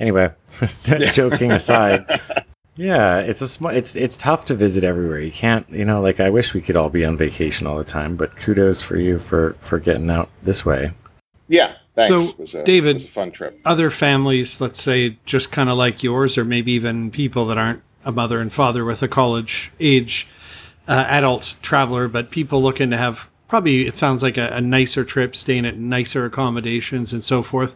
Anyway, 0.00 0.32
joking 1.12 1.52
aside, 1.52 2.04
yeah, 2.76 3.18
it's 3.20 3.40
a 3.40 3.48
sm- 3.48 3.68
it's 3.68 3.94
it's 3.94 4.16
tough 4.16 4.44
to 4.46 4.54
visit 4.54 4.82
everywhere. 4.82 5.20
You 5.20 5.30
can't, 5.30 5.68
you 5.70 5.84
know, 5.84 6.00
like 6.00 6.18
I 6.18 6.30
wish 6.30 6.54
we 6.54 6.60
could 6.60 6.76
all 6.76 6.90
be 6.90 7.04
on 7.04 7.16
vacation 7.16 7.66
all 7.66 7.78
the 7.78 7.84
time, 7.84 8.16
but 8.16 8.36
kudos 8.36 8.82
for 8.82 8.96
you 8.96 9.18
for 9.18 9.54
for 9.60 9.78
getting 9.78 10.10
out 10.10 10.28
this 10.42 10.66
way. 10.66 10.92
Yeah, 11.48 11.76
Thanks. 11.94 12.50
So, 12.50 12.60
a, 12.60 12.64
David, 12.64 13.08
fun 13.10 13.32
trip. 13.32 13.60
Other 13.64 13.90
families, 13.90 14.60
let's 14.60 14.80
say, 14.80 15.18
just 15.26 15.52
kind 15.52 15.68
of 15.68 15.76
like 15.76 16.02
yours, 16.02 16.38
or 16.38 16.44
maybe 16.44 16.72
even 16.72 17.10
people 17.10 17.46
that 17.46 17.58
aren't 17.58 17.82
a 18.04 18.12
mother 18.12 18.40
and 18.40 18.52
father 18.52 18.84
with 18.84 19.02
a 19.02 19.08
college 19.08 19.70
age 19.78 20.26
uh, 20.88 21.04
adult 21.08 21.56
traveler, 21.62 22.08
but 22.08 22.30
people 22.30 22.62
looking 22.62 22.90
to 22.90 22.96
have 22.96 23.28
probably 23.48 23.86
it 23.86 23.96
sounds 23.96 24.22
like 24.22 24.38
a, 24.38 24.48
a 24.48 24.60
nicer 24.60 25.04
trip, 25.04 25.36
staying 25.36 25.66
at 25.66 25.76
nicer 25.76 26.24
accommodations 26.24 27.12
and 27.12 27.22
so 27.22 27.42
forth. 27.42 27.74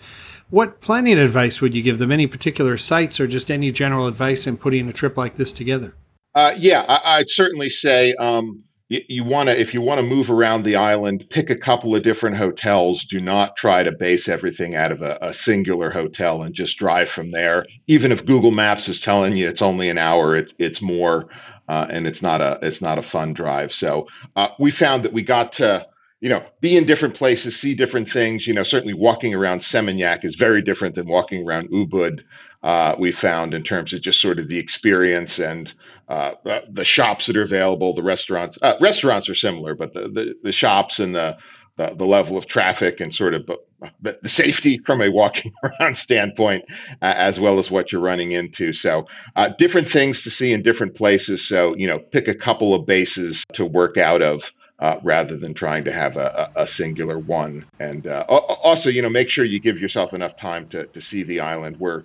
What 0.49 0.81
planning 0.81 1.19
advice 1.19 1.61
would 1.61 1.75
you 1.75 1.83
give 1.83 1.99
them? 1.99 2.13
Any 2.13 2.27
particular 2.27 2.77
sites, 2.77 3.21
or 3.21 3.27
just 3.27 3.51
any 3.51 3.73
general 3.73 4.07
advice 4.07 4.47
in 4.47 4.57
putting 4.57 4.89
a 4.89 4.93
trip 4.93 5.17
like 5.17 5.35
this 5.35 5.53
together? 5.53 5.95
Uh, 6.35 6.55
yeah, 6.57 6.83
I, 6.83 7.19
would 7.19 7.31
certainly 7.31 7.69
say 7.71 8.15
um, 8.15 8.63
you, 8.89 9.25
want 9.25 9.49
to 9.49 9.61
if 9.61 9.75
you 9.75 9.81
want 9.81 9.99
to 9.99 10.07
move 10.07 10.31
around 10.31 10.63
the 10.63 10.77
island 10.77 11.25
pick 11.31 11.51
a 11.51 11.57
couple 11.57 11.95
of 11.95 12.03
different 12.03 12.37
hotels. 12.37 13.05
Do 13.05 13.21
not 13.21 13.57
try 13.57 13.83
to 13.83 13.93
base 13.93 14.29
everything 14.29 14.77
out 14.77 14.93
of 14.93 15.03
a, 15.03 15.19
a, 15.21 15.35
singular 15.35 15.91
hotel 15.91 16.43
and 16.43 16.55
just 16.55 16.79
drive 16.79 17.09
from 17.09 17.31
there. 17.33 17.67
Even 17.89 18.13
if 18.13 18.25
google 18.25 18.53
maps 18.53 18.89
is 18.89 19.01
telling 19.01 19.37
you 19.37 19.49
it's 19.49 19.63
only 19.63 19.89
an 19.89 19.99
hour 19.99 20.37
it, 20.37 20.53
it's 20.59 20.81
more 20.81 21.29
uh, 21.69 21.87
and 21.91 22.07
it's 22.07 22.23
not 22.23 22.41
a 22.41 22.59
it's 22.63 22.81
not 22.81 22.99
a 22.99 23.03
fun 23.03 23.33
drive. 23.33 23.73
So 23.73 24.07
uh, 24.37 24.49
we 24.59 24.71
found 24.71 25.05
that 25.05 25.13
we 25.13 25.23
got 25.23 25.53
to 25.55 25.87
you 26.27 26.31
know 26.31 26.43
be 26.61 26.77
in 26.77 26.85
different 26.85 27.15
places 27.15 27.55
see 27.55 27.73
different 27.73 28.11
things 28.11 28.49
you 28.49 28.53
know 28.53 28.65
certainly 28.65 28.93
walking 28.95 29.33
around 29.33 29.61
seminyak 29.61 30.25
is 30.25 30.35
very 30.35 30.61
different 30.61 30.97
than 30.97 31.07
walking 31.07 31.47
around 31.47 31.71
ubud 31.71 32.19
uh, 32.65 32.97
we 32.99 33.13
found 33.13 33.55
in 33.55 33.63
terms 33.63 33.93
of 33.93 34.01
just 34.03 34.21
sort 34.21 34.41
of 34.41 34.49
the 34.49 34.59
experience 34.59 35.39
and 35.39 35.73
uh, 36.09 36.33
the 36.73 36.85
shops 36.85 37.27
that 37.27 37.37
are 37.37 37.45
available, 37.45 37.95
the 37.95 38.03
restaurants. 38.03 38.59
Uh, 38.61 38.75
restaurants 38.81 39.29
are 39.29 39.37
similar, 39.37 39.77
but 39.77 39.93
the, 39.93 40.09
the, 40.09 40.35
the 40.43 40.51
shops 40.51 40.99
and 40.99 41.15
the 41.15 41.37
the, 41.77 41.95
the 41.95 42.07
level 42.07 42.37
of 42.37 42.47
traffic 42.47 43.01
and 43.01 43.15
sort 43.15 43.35
of 43.35 43.49
the, 44.01 44.19
safety 44.25 44.79
from 44.87 45.03
a 45.03 45.11
walking 45.11 45.53
around 45.81 45.97
standpoint, 45.97 46.65
uh, 47.03 47.15
as 47.17 47.39
well 47.39 47.59
as 47.59 47.71
what 47.71 47.93
you're 47.93 48.01
running 48.01 48.33
into. 48.33 48.73
So, 48.73 49.07
uh, 49.37 49.51
different 49.59 49.89
things 49.89 50.23
to 50.23 50.31
see 50.31 50.53
in 50.53 50.63
different 50.63 50.95
places. 50.95 51.47
So, 51.47 51.77
you 51.77 51.87
know, 51.87 51.99
pick 51.99 52.29
a 52.29 52.35
couple 52.35 52.75
of 52.75 52.87
bases 52.87 53.45
to 53.53 53.65
work 53.65 53.97
out 53.97 54.23
of. 54.23 54.51
Uh, 54.79 55.01
rather 55.03 55.39
than 55.39 55.55
trying 55.55 55.85
to 55.85 55.91
have 55.91 56.19
a, 56.19 56.51
a, 56.55 56.67
singular 56.67 57.19
one, 57.19 57.65
and 57.81 58.07
uh, 58.07 58.27
also, 58.29 58.91
you 58.91 59.01
know, 59.01 59.09
make 59.09 59.31
sure 59.31 59.43
you 59.43 59.59
give 59.59 59.79
yourself 59.79 60.13
enough 60.13 60.37
time 60.37 60.69
to, 60.69 60.85
to 60.89 61.01
see 61.01 61.23
the 61.23 61.41
island. 61.41 61.81
We're 61.81 62.03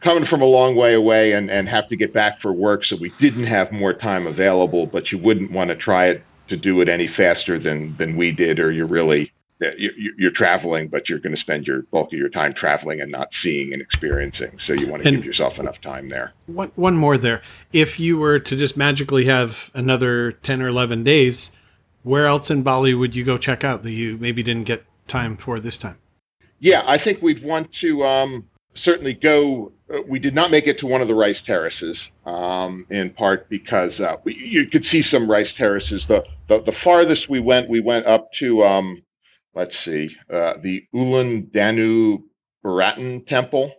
coming 0.00 0.26
from 0.26 0.42
a 0.42 0.44
long 0.44 0.76
way 0.76 0.92
away 0.92 1.32
and, 1.32 1.50
and 1.50 1.66
have 1.66 1.88
to 1.88 1.96
get 1.96 2.12
back 2.12 2.38
for 2.42 2.52
work, 2.52 2.84
so 2.84 2.96
we 2.96 3.10
didn't 3.18 3.46
have 3.46 3.72
more 3.72 3.94
time 3.94 4.26
available. 4.26 4.84
But 4.84 5.10
you 5.10 5.16
wouldn't 5.16 5.50
want 5.50 5.68
to 5.68 5.76
try 5.76 6.08
it 6.08 6.22
to 6.48 6.58
do 6.58 6.82
it 6.82 6.90
any 6.90 7.06
faster 7.06 7.58
than 7.58 7.96
than 7.96 8.16
we 8.16 8.32
did, 8.32 8.60
or 8.60 8.70
you're 8.70 8.86
really 8.86 9.32
you're 9.76 10.30
traveling, 10.30 10.88
but 10.88 11.08
you're 11.08 11.18
going 11.18 11.34
to 11.34 11.40
spend 11.40 11.66
your 11.66 11.82
bulk 11.82 12.12
of 12.12 12.18
your 12.18 12.30
time 12.30 12.54
traveling 12.54 13.00
and 13.00 13.12
not 13.12 13.34
seeing 13.34 13.72
and 13.72 13.82
experiencing. 13.82 14.58
So 14.58 14.72
you 14.72 14.88
want 14.88 15.02
to 15.02 15.08
and 15.08 15.18
give 15.18 15.26
yourself 15.26 15.58
enough 15.58 15.80
time 15.80 16.08
there. 16.08 16.32
One, 16.46 16.72
one 16.76 16.96
more 16.96 17.18
there. 17.18 17.42
If 17.72 18.00
you 18.00 18.16
were 18.16 18.38
to 18.38 18.56
just 18.56 18.76
magically 18.76 19.26
have 19.26 19.70
another 19.74 20.32
10 20.32 20.62
or 20.62 20.68
11 20.68 21.04
days, 21.04 21.50
where 22.02 22.26
else 22.26 22.50
in 22.50 22.62
Bali 22.62 22.94
would 22.94 23.14
you 23.14 23.24
go 23.24 23.38
check 23.38 23.64
out 23.64 23.82
that 23.82 23.92
you 23.92 24.16
maybe 24.18 24.42
didn't 24.42 24.64
get 24.64 24.84
time 25.06 25.36
for 25.36 25.60
this 25.60 25.76
time? 25.76 25.98
Yeah, 26.58 26.82
I 26.86 26.98
think 26.98 27.22
we'd 27.22 27.42
want 27.42 27.72
to 27.74 28.04
um, 28.04 28.48
certainly 28.74 29.14
go. 29.14 29.72
Uh, 29.92 30.02
we 30.06 30.18
did 30.18 30.34
not 30.34 30.50
make 30.50 30.66
it 30.66 30.78
to 30.78 30.86
one 30.86 31.00
of 31.00 31.08
the 31.08 31.14
rice 31.14 31.40
terraces, 31.40 32.08
um, 32.26 32.86
in 32.90 33.10
part 33.10 33.48
because 33.48 34.00
uh, 34.00 34.16
we, 34.24 34.34
you 34.34 34.66
could 34.66 34.86
see 34.86 35.02
some 35.02 35.30
rice 35.30 35.52
terraces. 35.52 36.06
The, 36.06 36.24
the, 36.48 36.60
the 36.60 36.72
farthest 36.72 37.28
we 37.28 37.40
went, 37.40 37.68
we 37.68 37.80
went 37.80 38.06
up 38.06 38.32
to 38.34 38.62
um, 38.62 39.02
let's 39.54 39.78
see, 39.78 40.16
uh, 40.32 40.54
the 40.62 40.84
Ulun 40.94 41.52
Danu 41.52 42.18
Beratan 42.64 43.26
Temple, 43.26 43.72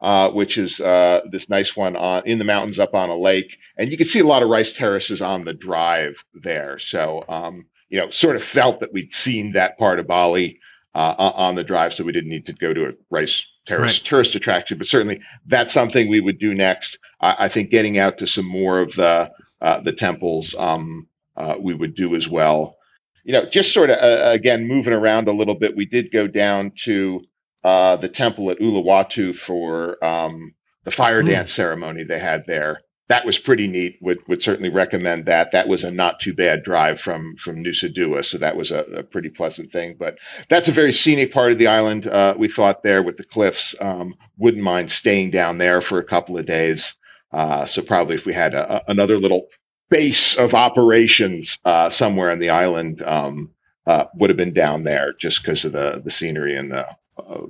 uh, 0.00 0.30
which 0.30 0.56
is 0.56 0.80
uh, 0.80 1.20
this 1.30 1.48
nice 1.48 1.76
one 1.76 1.96
on 1.96 2.22
in 2.26 2.38
the 2.38 2.44
mountains 2.44 2.78
up 2.78 2.94
on 2.94 3.10
a 3.10 3.16
lake, 3.16 3.58
and 3.76 3.90
you 3.90 3.98
can 3.98 4.06
see 4.06 4.20
a 4.20 4.26
lot 4.26 4.42
of 4.42 4.48
rice 4.48 4.72
terraces 4.72 5.20
on 5.20 5.44
the 5.44 5.52
drive 5.52 6.24
there. 6.34 6.78
So, 6.78 7.24
um, 7.28 7.66
you 7.88 7.98
know, 7.98 8.10
sort 8.10 8.36
of 8.36 8.42
felt 8.42 8.80
that 8.80 8.92
we'd 8.92 9.14
seen 9.14 9.52
that 9.52 9.78
part 9.78 9.98
of 9.98 10.06
Bali 10.06 10.58
uh, 10.94 11.14
on 11.18 11.54
the 11.54 11.64
drive, 11.64 11.92
so 11.92 12.04
we 12.04 12.12
didn't 12.12 12.30
need 12.30 12.46
to 12.46 12.52
go 12.54 12.72
to 12.72 12.88
a 12.88 12.92
rice 13.10 13.44
terrace 13.66 13.98
right. 13.98 14.06
tourist 14.06 14.34
attraction. 14.34 14.78
But 14.78 14.86
certainly, 14.86 15.20
that's 15.46 15.74
something 15.74 16.08
we 16.08 16.20
would 16.20 16.38
do 16.38 16.54
next. 16.54 16.98
I, 17.20 17.46
I 17.46 17.48
think 17.48 17.70
getting 17.70 17.98
out 17.98 18.18
to 18.18 18.26
some 18.26 18.46
more 18.46 18.80
of 18.80 18.94
the 18.94 19.30
uh, 19.60 19.80
the 19.80 19.92
temples 19.92 20.54
um, 20.58 21.08
uh, 21.36 21.56
we 21.60 21.74
would 21.74 21.94
do 21.94 22.14
as 22.16 22.26
well 22.26 22.78
you 23.24 23.32
know, 23.32 23.44
just 23.44 23.72
sort 23.72 23.90
of 23.90 23.98
uh, 23.98 24.30
again 24.30 24.66
moving 24.66 24.92
around 24.92 25.28
a 25.28 25.32
little 25.32 25.54
bit. 25.54 25.76
We 25.76 25.86
did 25.86 26.12
go 26.12 26.26
down 26.26 26.72
to 26.84 27.22
uh, 27.64 27.96
the 27.96 28.08
temple 28.08 28.50
at 28.50 28.58
Uluwatu 28.58 29.36
for 29.36 30.02
um, 30.04 30.54
the 30.84 30.90
fire 30.90 31.22
mm. 31.22 31.28
dance 31.28 31.52
ceremony 31.52 32.04
they 32.04 32.18
had 32.18 32.44
there. 32.46 32.80
That 33.08 33.26
was 33.26 33.38
pretty 33.38 33.66
neat. 33.66 33.98
Would 34.02 34.20
would 34.28 34.42
certainly 34.42 34.68
recommend 34.68 35.26
that. 35.26 35.50
That 35.50 35.66
was 35.66 35.82
a 35.82 35.90
not 35.90 36.20
too 36.20 36.32
bad 36.32 36.62
drive 36.62 37.00
from 37.00 37.34
from 37.36 37.62
Nusa 37.64 37.92
Dua, 37.92 38.22
so 38.22 38.38
that 38.38 38.56
was 38.56 38.70
a, 38.70 38.78
a 38.84 39.02
pretty 39.02 39.30
pleasant 39.30 39.72
thing. 39.72 39.96
But 39.98 40.18
that's 40.48 40.68
a 40.68 40.72
very 40.72 40.92
scenic 40.92 41.32
part 41.32 41.50
of 41.50 41.58
the 41.58 41.66
island. 41.66 42.06
Uh, 42.06 42.34
we 42.38 42.46
thought 42.48 42.84
there 42.84 43.02
with 43.02 43.16
the 43.16 43.24
cliffs. 43.24 43.74
Um, 43.80 44.14
wouldn't 44.38 44.62
mind 44.62 44.92
staying 44.92 45.32
down 45.32 45.58
there 45.58 45.80
for 45.80 45.98
a 45.98 46.04
couple 46.04 46.38
of 46.38 46.46
days. 46.46 46.94
Uh, 47.32 47.66
so 47.66 47.82
probably 47.82 48.14
if 48.14 48.26
we 48.26 48.32
had 48.32 48.54
a, 48.54 48.76
a, 48.76 48.82
another 48.88 49.18
little 49.18 49.48
base 49.88 50.36
of 50.36 50.54
operations 50.54 51.58
uh, 51.64 51.90
somewhere 51.90 52.30
on 52.30 52.38
the 52.38 52.50
island 52.50 53.02
um, 53.02 53.50
uh, 53.86 54.04
would 54.14 54.30
have 54.30 54.36
been 54.36 54.54
down 54.54 54.84
there 54.84 55.12
just 55.20 55.42
because 55.42 55.64
of 55.64 55.72
the 55.72 56.00
the 56.04 56.10
scenery 56.10 56.56
and 56.56 56.70
the 56.70 56.86
uh, 57.18 57.46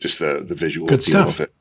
just 0.00 0.18
the 0.18 0.44
the 0.46 0.54
visual 0.54 0.86
Good 0.86 1.02
stuff. 1.02 1.28
of 1.34 1.40
it. 1.40 1.54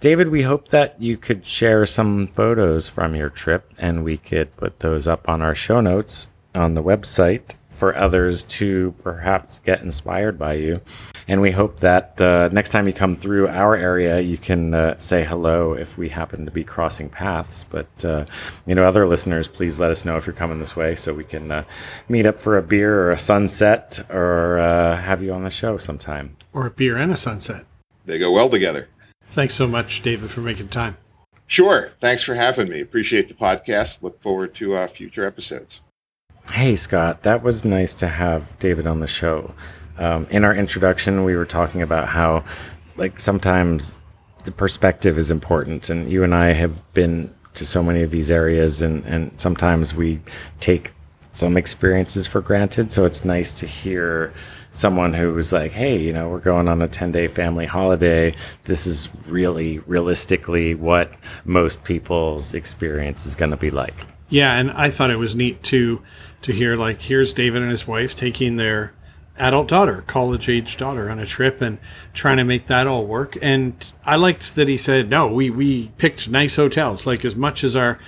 David, 0.00 0.28
we 0.28 0.42
hope 0.42 0.68
that 0.68 1.00
you 1.02 1.16
could 1.16 1.44
share 1.44 1.84
some 1.84 2.26
photos 2.28 2.88
from 2.88 3.16
your 3.16 3.28
trip 3.28 3.72
and 3.78 4.04
we 4.04 4.16
could 4.16 4.52
put 4.52 4.78
those 4.78 5.08
up 5.08 5.28
on 5.28 5.42
our 5.42 5.56
show 5.56 5.80
notes 5.80 6.28
on 6.54 6.74
the 6.74 6.82
website 6.82 7.54
for 7.70 7.96
others 7.96 8.44
to 8.44 8.94
perhaps 9.02 9.60
get 9.60 9.82
inspired 9.82 10.38
by 10.38 10.54
you. 10.54 10.80
And 11.28 11.40
we 11.42 11.50
hope 11.50 11.80
that 11.80 12.20
uh, 12.20 12.48
next 12.50 12.70
time 12.70 12.86
you 12.86 12.92
come 12.92 13.14
through 13.14 13.48
our 13.48 13.76
area, 13.76 14.20
you 14.20 14.38
can 14.38 14.72
uh, 14.72 14.98
say 14.98 15.24
hello 15.24 15.74
if 15.74 15.98
we 15.98 16.08
happen 16.08 16.46
to 16.46 16.50
be 16.50 16.64
crossing 16.64 17.10
paths. 17.10 17.64
But, 17.64 18.04
uh, 18.04 18.24
you 18.66 18.74
know, 18.74 18.84
other 18.84 19.06
listeners, 19.06 19.46
please 19.46 19.78
let 19.78 19.90
us 19.90 20.04
know 20.04 20.16
if 20.16 20.26
you're 20.26 20.34
coming 20.34 20.58
this 20.58 20.74
way 20.74 20.94
so 20.94 21.12
we 21.12 21.24
can 21.24 21.50
uh, 21.50 21.64
meet 22.08 22.24
up 22.24 22.40
for 22.40 22.56
a 22.56 22.62
beer 22.62 23.02
or 23.02 23.10
a 23.10 23.18
sunset 23.18 24.00
or 24.10 24.58
uh, 24.58 24.96
have 24.96 25.22
you 25.22 25.32
on 25.32 25.44
the 25.44 25.50
show 25.50 25.76
sometime. 25.76 26.36
Or 26.52 26.66
a 26.66 26.70
beer 26.70 26.96
and 26.96 27.12
a 27.12 27.16
sunset. 27.16 27.66
They 28.06 28.18
go 28.18 28.32
well 28.32 28.48
together. 28.48 28.88
Thanks 29.30 29.54
so 29.54 29.66
much, 29.66 30.02
David, 30.02 30.30
for 30.30 30.40
making 30.40 30.68
time. 30.68 30.96
Sure. 31.46 31.90
Thanks 32.00 32.22
for 32.22 32.34
having 32.34 32.68
me. 32.68 32.80
Appreciate 32.80 33.28
the 33.28 33.34
podcast. 33.34 33.98
Look 34.02 34.20
forward 34.22 34.54
to 34.54 34.76
uh, 34.76 34.88
future 34.88 35.26
episodes. 35.26 35.80
Hey, 36.52 36.76
Scott, 36.76 37.24
that 37.24 37.42
was 37.42 37.64
nice 37.64 37.94
to 37.96 38.08
have 38.08 38.58
David 38.58 38.86
on 38.86 39.00
the 39.00 39.06
show. 39.06 39.54
Um, 39.98 40.26
in 40.30 40.44
our 40.44 40.54
introduction, 40.54 41.24
we 41.24 41.36
were 41.36 41.44
talking 41.44 41.82
about 41.82 42.08
how, 42.08 42.44
like, 42.96 43.20
sometimes 43.20 44.00
the 44.44 44.52
perspective 44.52 45.18
is 45.18 45.30
important, 45.30 45.90
and 45.90 46.10
you 46.10 46.24
and 46.24 46.34
I 46.34 46.52
have 46.52 46.82
been 46.94 47.34
to 47.54 47.66
so 47.66 47.82
many 47.82 48.02
of 48.02 48.10
these 48.10 48.30
areas, 48.30 48.80
and, 48.80 49.04
and 49.04 49.30
sometimes 49.38 49.94
we 49.94 50.20
take 50.58 50.92
some 51.32 51.56
experiences 51.56 52.26
for 52.26 52.40
granted. 52.40 52.92
So 52.92 53.04
it's 53.04 53.24
nice 53.24 53.52
to 53.54 53.66
hear 53.66 54.32
someone 54.72 55.12
who 55.14 55.34
was 55.34 55.52
like, 55.52 55.72
hey, 55.72 55.98
you 55.98 56.12
know, 56.12 56.28
we're 56.28 56.40
going 56.40 56.66
on 56.66 56.80
a 56.82 56.88
10 56.88 57.12
day 57.12 57.28
family 57.28 57.66
holiday. 57.66 58.34
This 58.64 58.86
is 58.86 59.10
really 59.26 59.80
realistically 59.80 60.74
what 60.74 61.12
most 61.44 61.84
people's 61.84 62.54
experience 62.54 63.26
is 63.26 63.34
going 63.34 63.50
to 63.50 63.56
be 63.56 63.70
like. 63.70 64.06
Yeah, 64.30 64.58
and 64.58 64.70
I 64.72 64.90
thought 64.90 65.10
it 65.10 65.16
was 65.16 65.34
neat 65.34 65.62
to 65.64 66.02
to 66.42 66.52
hear 66.52 66.76
like 66.76 67.02
here's 67.02 67.32
David 67.32 67.62
and 67.62 67.70
his 67.70 67.86
wife 67.86 68.14
taking 68.14 68.56
their 68.56 68.92
adult 69.38 69.68
daughter, 69.68 70.02
college 70.06 70.48
age 70.48 70.76
daughter 70.76 71.10
on 71.10 71.18
a 71.18 71.26
trip 71.26 71.60
and 71.60 71.78
trying 72.12 72.36
to 72.36 72.44
make 72.44 72.66
that 72.66 72.86
all 72.86 73.06
work. 73.06 73.36
And 73.40 73.74
I 74.04 74.16
liked 74.16 74.54
that 74.56 74.68
he 74.68 74.76
said, 74.76 75.08
no, 75.08 75.28
we, 75.28 75.50
we 75.50 75.88
picked 75.98 76.28
nice 76.28 76.56
hotels, 76.56 77.06
like 77.06 77.24
as 77.24 77.36
much 77.36 77.62
as 77.64 77.76
our 77.76 77.98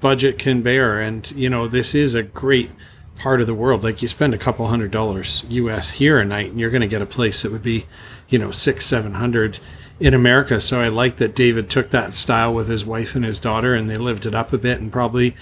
budget 0.00 0.38
can 0.38 0.62
bear. 0.62 1.00
And, 1.00 1.30
you 1.32 1.48
know, 1.48 1.68
this 1.68 1.94
is 1.94 2.14
a 2.14 2.22
great 2.22 2.70
part 3.16 3.40
of 3.40 3.46
the 3.46 3.54
world. 3.54 3.84
Like 3.84 4.02
you 4.02 4.08
spend 4.08 4.34
a 4.34 4.38
couple 4.38 4.66
hundred 4.66 4.90
dollars 4.90 5.44
US 5.48 5.90
here 5.90 6.18
a 6.18 6.24
night 6.24 6.50
and 6.50 6.58
you're 6.58 6.70
going 6.70 6.80
to 6.80 6.88
get 6.88 7.02
a 7.02 7.06
place 7.06 7.42
that 7.42 7.52
would 7.52 7.62
be, 7.62 7.86
you 8.28 8.38
know, 8.38 8.50
six, 8.50 8.86
seven 8.86 9.14
hundred 9.14 9.58
in 10.00 10.14
America. 10.14 10.60
So 10.60 10.80
I 10.80 10.88
like 10.88 11.16
that 11.16 11.34
David 11.34 11.68
took 11.68 11.90
that 11.90 12.14
style 12.14 12.54
with 12.54 12.68
his 12.68 12.84
wife 12.84 13.14
and 13.14 13.24
his 13.24 13.38
daughter 13.38 13.74
and 13.74 13.88
they 13.88 13.98
lived 13.98 14.24
it 14.24 14.34
up 14.34 14.52
a 14.52 14.58
bit 14.58 14.80
and 14.80 14.90
probably 14.90 15.36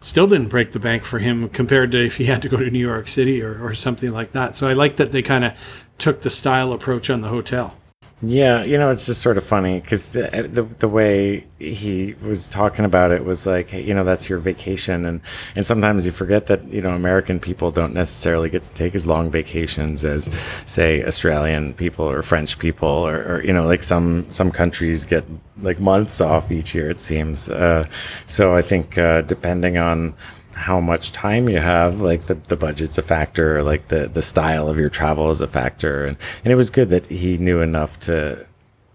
still 0.00 0.26
didn't 0.26 0.48
break 0.48 0.72
the 0.72 0.78
bank 0.78 1.04
for 1.04 1.18
him 1.18 1.48
compared 1.48 1.92
to 1.92 2.04
if 2.04 2.16
he 2.16 2.24
had 2.24 2.42
to 2.42 2.48
go 2.48 2.56
to 2.56 2.70
New 2.70 2.78
York 2.78 3.08
City 3.08 3.42
or, 3.42 3.62
or 3.64 3.74
something 3.74 4.10
like 4.10 4.32
that. 4.32 4.56
So 4.56 4.68
I 4.68 4.72
like 4.72 4.96
that 4.96 5.12
they 5.12 5.22
kind 5.22 5.44
of 5.44 5.52
took 5.98 6.22
the 6.22 6.30
style 6.30 6.72
approach 6.72 7.10
on 7.10 7.20
the 7.20 7.28
hotel. 7.28 7.76
Yeah, 8.22 8.64
you 8.64 8.76
know, 8.76 8.90
it's 8.90 9.06
just 9.06 9.22
sort 9.22 9.38
of 9.38 9.44
funny 9.44 9.80
because 9.80 10.12
the, 10.12 10.46
the, 10.52 10.62
the 10.62 10.88
way 10.88 11.46
he 11.58 12.14
was 12.20 12.50
talking 12.50 12.84
about 12.84 13.12
it 13.12 13.24
was 13.24 13.46
like, 13.46 13.72
you 13.72 13.94
know, 13.94 14.04
that's 14.04 14.28
your 14.28 14.38
vacation, 14.38 15.06
and 15.06 15.22
and 15.56 15.64
sometimes 15.64 16.04
you 16.04 16.12
forget 16.12 16.46
that 16.48 16.62
you 16.70 16.82
know 16.82 16.90
American 16.94 17.40
people 17.40 17.70
don't 17.70 17.94
necessarily 17.94 18.50
get 18.50 18.62
to 18.64 18.72
take 18.72 18.94
as 18.94 19.06
long 19.06 19.30
vacations 19.30 20.04
as 20.04 20.24
say 20.66 21.02
Australian 21.02 21.72
people 21.72 22.04
or 22.04 22.20
French 22.22 22.58
people 22.58 22.88
or, 22.88 23.36
or 23.36 23.42
you 23.42 23.54
know 23.54 23.66
like 23.66 23.82
some 23.82 24.30
some 24.30 24.50
countries 24.50 25.06
get 25.06 25.24
like 25.62 25.80
months 25.80 26.20
off 26.20 26.52
each 26.52 26.74
year 26.74 26.90
it 26.90 27.00
seems. 27.00 27.48
Uh, 27.48 27.84
so 28.26 28.54
I 28.54 28.60
think 28.60 28.98
uh, 28.98 29.22
depending 29.22 29.78
on 29.78 30.12
how 30.60 30.78
much 30.78 31.10
time 31.10 31.48
you 31.48 31.58
have 31.58 32.02
like 32.02 32.26
the, 32.26 32.34
the 32.34 32.56
budget's 32.56 32.98
a 32.98 33.02
factor 33.02 33.62
like 33.62 33.88
the 33.88 34.06
the 34.08 34.20
style 34.20 34.68
of 34.68 34.76
your 34.76 34.90
travel 34.90 35.30
is 35.30 35.40
a 35.40 35.48
factor. 35.48 36.04
And 36.04 36.18
and 36.44 36.52
it 36.52 36.56
was 36.56 36.68
good 36.68 36.90
that 36.90 37.06
he 37.06 37.38
knew 37.38 37.62
enough 37.62 37.98
to 38.00 38.46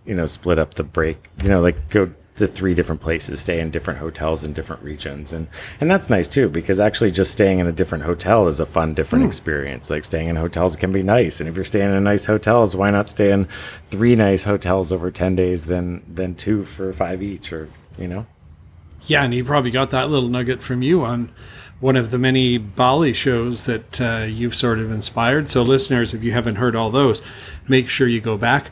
you 0.05 0.13
know 0.13 0.27
split 0.27 0.59
up 0.59 0.75
the 0.75 0.83
break 0.83 1.17
you 1.41 1.49
know 1.49 1.61
like 1.61 1.89
go 1.89 2.11
to 2.35 2.45
three 2.45 2.75
different 2.75 3.01
places 3.01 3.39
stay 3.39 3.59
in 3.59 3.71
different 3.71 3.97
hotels 3.97 4.43
in 4.43 4.53
different 4.53 4.83
regions. 4.83 5.33
And 5.33 5.47
and 5.81 5.89
that's 5.89 6.07
nice 6.07 6.27
too 6.27 6.49
because 6.49 6.79
actually 6.79 7.09
just 7.09 7.31
staying 7.31 7.57
in 7.57 7.65
a 7.65 7.71
different 7.71 8.03
hotel 8.03 8.47
is 8.47 8.59
a 8.59 8.65
fun 8.67 8.93
different 8.93 9.25
mm. 9.25 9.27
experience. 9.27 9.89
Like 9.89 10.03
staying 10.03 10.29
in 10.29 10.35
hotels 10.35 10.75
can 10.75 10.91
be 10.91 11.01
nice. 11.01 11.39
And 11.39 11.49
if 11.49 11.55
you're 11.55 11.65
staying 11.65 11.91
in 11.91 12.03
nice 12.03 12.27
hotels 12.27 12.75
why 12.75 12.91
not 12.91 13.09
stay 13.09 13.31
in 13.31 13.45
three 13.45 14.15
nice 14.15 14.43
hotels 14.43 14.91
over 14.91 15.09
10 15.09 15.35
days 15.35 15.65
than 15.65 16.03
than 16.07 16.35
two 16.35 16.63
for 16.63 16.93
five 16.93 17.23
each 17.23 17.51
or 17.51 17.69
you 17.97 18.07
know? 18.07 18.27
Yeah, 19.07 19.23
and 19.23 19.33
he 19.33 19.43
probably 19.43 19.71
got 19.71 19.91
that 19.91 20.09
little 20.09 20.29
nugget 20.29 20.61
from 20.61 20.81
you 20.81 21.03
on 21.03 21.31
one 21.79 21.95
of 21.95 22.11
the 22.11 22.17
many 22.17 22.57
Bali 22.57 23.13
shows 23.13 23.65
that 23.65 24.01
uh, 24.01 24.25
you've 24.27 24.55
sort 24.55 24.79
of 24.79 24.91
inspired. 24.91 25.49
So, 25.49 25.61
listeners, 25.61 26.13
if 26.13 26.23
you 26.23 26.31
haven't 26.31 26.55
heard 26.55 26.75
all 26.75 26.89
those, 26.89 27.21
make 27.67 27.89
sure 27.89 28.07
you 28.07 28.21
go 28.21 28.37
back. 28.37 28.71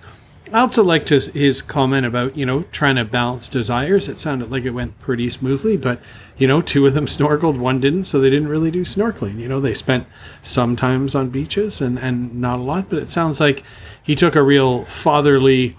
I 0.52 0.60
also 0.60 0.84
liked 0.84 1.10
his, 1.10 1.28
his 1.28 1.63
comment 1.63 2.06
about, 2.06 2.38
you 2.38 2.46
know, 2.46 2.63
trying 2.72 2.98
to 2.98 3.06
balance 3.06 3.48
desires. 3.48 4.08
It 4.08 4.20
sounded 4.20 4.52
like 4.52 4.66
it 4.66 4.70
went 4.70 5.00
pretty 5.00 5.30
smoothly, 5.32 5.78
but, 5.78 6.00
you 6.38 6.48
know, 6.48 6.62
two 6.62 6.86
of 6.86 6.94
them 6.94 7.06
snorkeled, 7.08 7.58
one 7.58 7.80
didn't, 7.80 8.04
so 8.04 8.20
they 8.20 8.30
didn't 8.30 8.50
really 8.50 8.70
do 8.70 8.84
snorkeling. 8.84 9.39
You 9.39 9.48
know, 9.48 9.60
they 9.60 9.74
spent 9.74 10.06
some 10.44 10.76
times 10.76 11.16
on 11.16 11.30
beaches 11.30 11.82
and, 11.82 11.98
and 11.98 12.39
not 12.39 12.60
a 12.60 12.62
lot, 12.62 12.88
but 12.88 13.00
it 13.00 13.10
sounds 13.10 13.39
like 13.39 13.63
he 14.04 14.16
took 14.16 14.36
a 14.36 14.44
real 14.44 14.86
fatherly, 14.86 15.76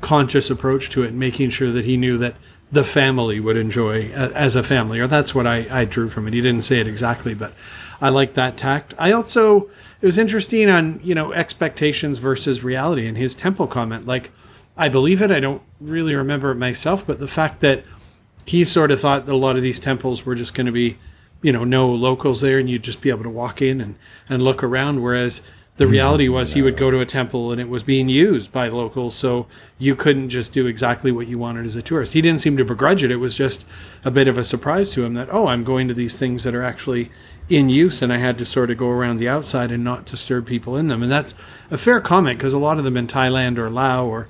conscious 0.00 0.50
approach 0.50 0.90
to 0.90 1.02
it, 1.04 1.14
making 1.14 1.50
sure 1.50 1.72
that 1.72 1.86
he 1.86 1.96
knew 1.96 2.18
that 2.18 2.36
the 2.70 2.84
family 2.84 3.40
would 3.40 3.56
enjoy 3.56 4.12
uh, 4.12 4.30
as 4.34 4.54
a 4.56 4.62
family, 4.62 5.00
or 5.00 5.06
that's 5.06 5.34
what 5.34 5.46
I, 5.46 5.66
I 5.70 5.84
drew 5.84 6.08
from 6.08 6.28
it. 6.28 6.34
He 6.34 6.40
didn't 6.40 6.62
say 6.62 6.80
it 6.80 6.86
exactly, 6.86 7.34
but 7.34 7.54
I 8.00 8.10
like 8.10 8.34
that 8.34 8.56
tact. 8.56 8.94
I 8.98 9.12
also 9.12 9.70
it 10.00 10.06
was 10.06 10.18
interesting 10.18 10.68
on 10.68 11.00
you 11.02 11.14
know 11.14 11.32
expectations 11.32 12.18
versus 12.18 12.62
reality 12.62 13.06
and 13.06 13.16
his 13.16 13.34
temple 13.34 13.66
comment. 13.66 14.06
Like 14.06 14.30
I 14.76 14.88
believe 14.88 15.22
it. 15.22 15.30
I 15.30 15.40
don't 15.40 15.62
really 15.80 16.14
remember 16.14 16.50
it 16.50 16.56
myself, 16.56 17.06
but 17.06 17.18
the 17.18 17.28
fact 17.28 17.60
that 17.60 17.84
he 18.46 18.64
sort 18.64 18.90
of 18.90 19.00
thought 19.00 19.26
that 19.26 19.32
a 19.32 19.36
lot 19.36 19.56
of 19.56 19.62
these 19.62 19.80
temples 19.80 20.24
were 20.24 20.34
just 20.34 20.54
going 20.54 20.66
to 20.66 20.72
be, 20.72 20.96
you 21.42 21.52
know, 21.52 21.64
no 21.64 21.90
locals 21.90 22.40
there, 22.40 22.58
and 22.58 22.70
you'd 22.70 22.84
just 22.84 23.00
be 23.00 23.10
able 23.10 23.24
to 23.24 23.30
walk 23.30 23.60
in 23.62 23.80
and 23.80 23.96
and 24.28 24.42
look 24.42 24.62
around, 24.62 25.02
whereas 25.02 25.42
the 25.78 25.86
reality 25.86 26.28
was 26.28 26.52
he 26.52 26.62
would 26.62 26.76
go 26.76 26.90
to 26.90 26.98
a 26.98 27.06
temple 27.06 27.52
and 27.52 27.60
it 27.60 27.68
was 27.68 27.84
being 27.84 28.08
used 28.08 28.50
by 28.50 28.66
locals, 28.68 29.14
so 29.14 29.46
you 29.78 29.94
couldn't 29.94 30.28
just 30.28 30.52
do 30.52 30.66
exactly 30.66 31.12
what 31.12 31.28
you 31.28 31.38
wanted 31.38 31.64
as 31.64 31.76
a 31.76 31.82
tourist. 31.82 32.12
He 32.12 32.20
didn't 32.20 32.40
seem 32.40 32.56
to 32.56 32.64
begrudge 32.64 33.04
it. 33.04 33.12
It 33.12 33.16
was 33.16 33.32
just 33.32 33.64
a 34.04 34.10
bit 34.10 34.26
of 34.26 34.36
a 34.36 34.42
surprise 34.42 34.88
to 34.90 35.04
him 35.04 35.14
that, 35.14 35.32
oh, 35.32 35.46
I'm 35.46 35.62
going 35.62 35.86
to 35.86 35.94
these 35.94 36.18
things 36.18 36.42
that 36.42 36.54
are 36.54 36.64
actually 36.64 37.10
in 37.48 37.68
use, 37.68 38.02
and 38.02 38.12
I 38.12 38.18
had 38.18 38.38
to 38.38 38.44
sort 38.44 38.70
of 38.70 38.76
go 38.76 38.90
around 38.90 39.18
the 39.18 39.28
outside 39.28 39.70
and 39.70 39.84
not 39.84 40.04
disturb 40.04 40.46
people 40.46 40.76
in 40.76 40.88
them. 40.88 41.02
And 41.02 41.10
that's 41.10 41.34
a 41.70 41.78
fair 41.78 42.00
comment 42.00 42.38
because 42.38 42.52
a 42.52 42.58
lot 42.58 42.78
of 42.78 42.84
them 42.84 42.96
in 42.96 43.06
Thailand 43.06 43.56
or 43.56 43.70
Laos 43.70 44.08
or 44.08 44.28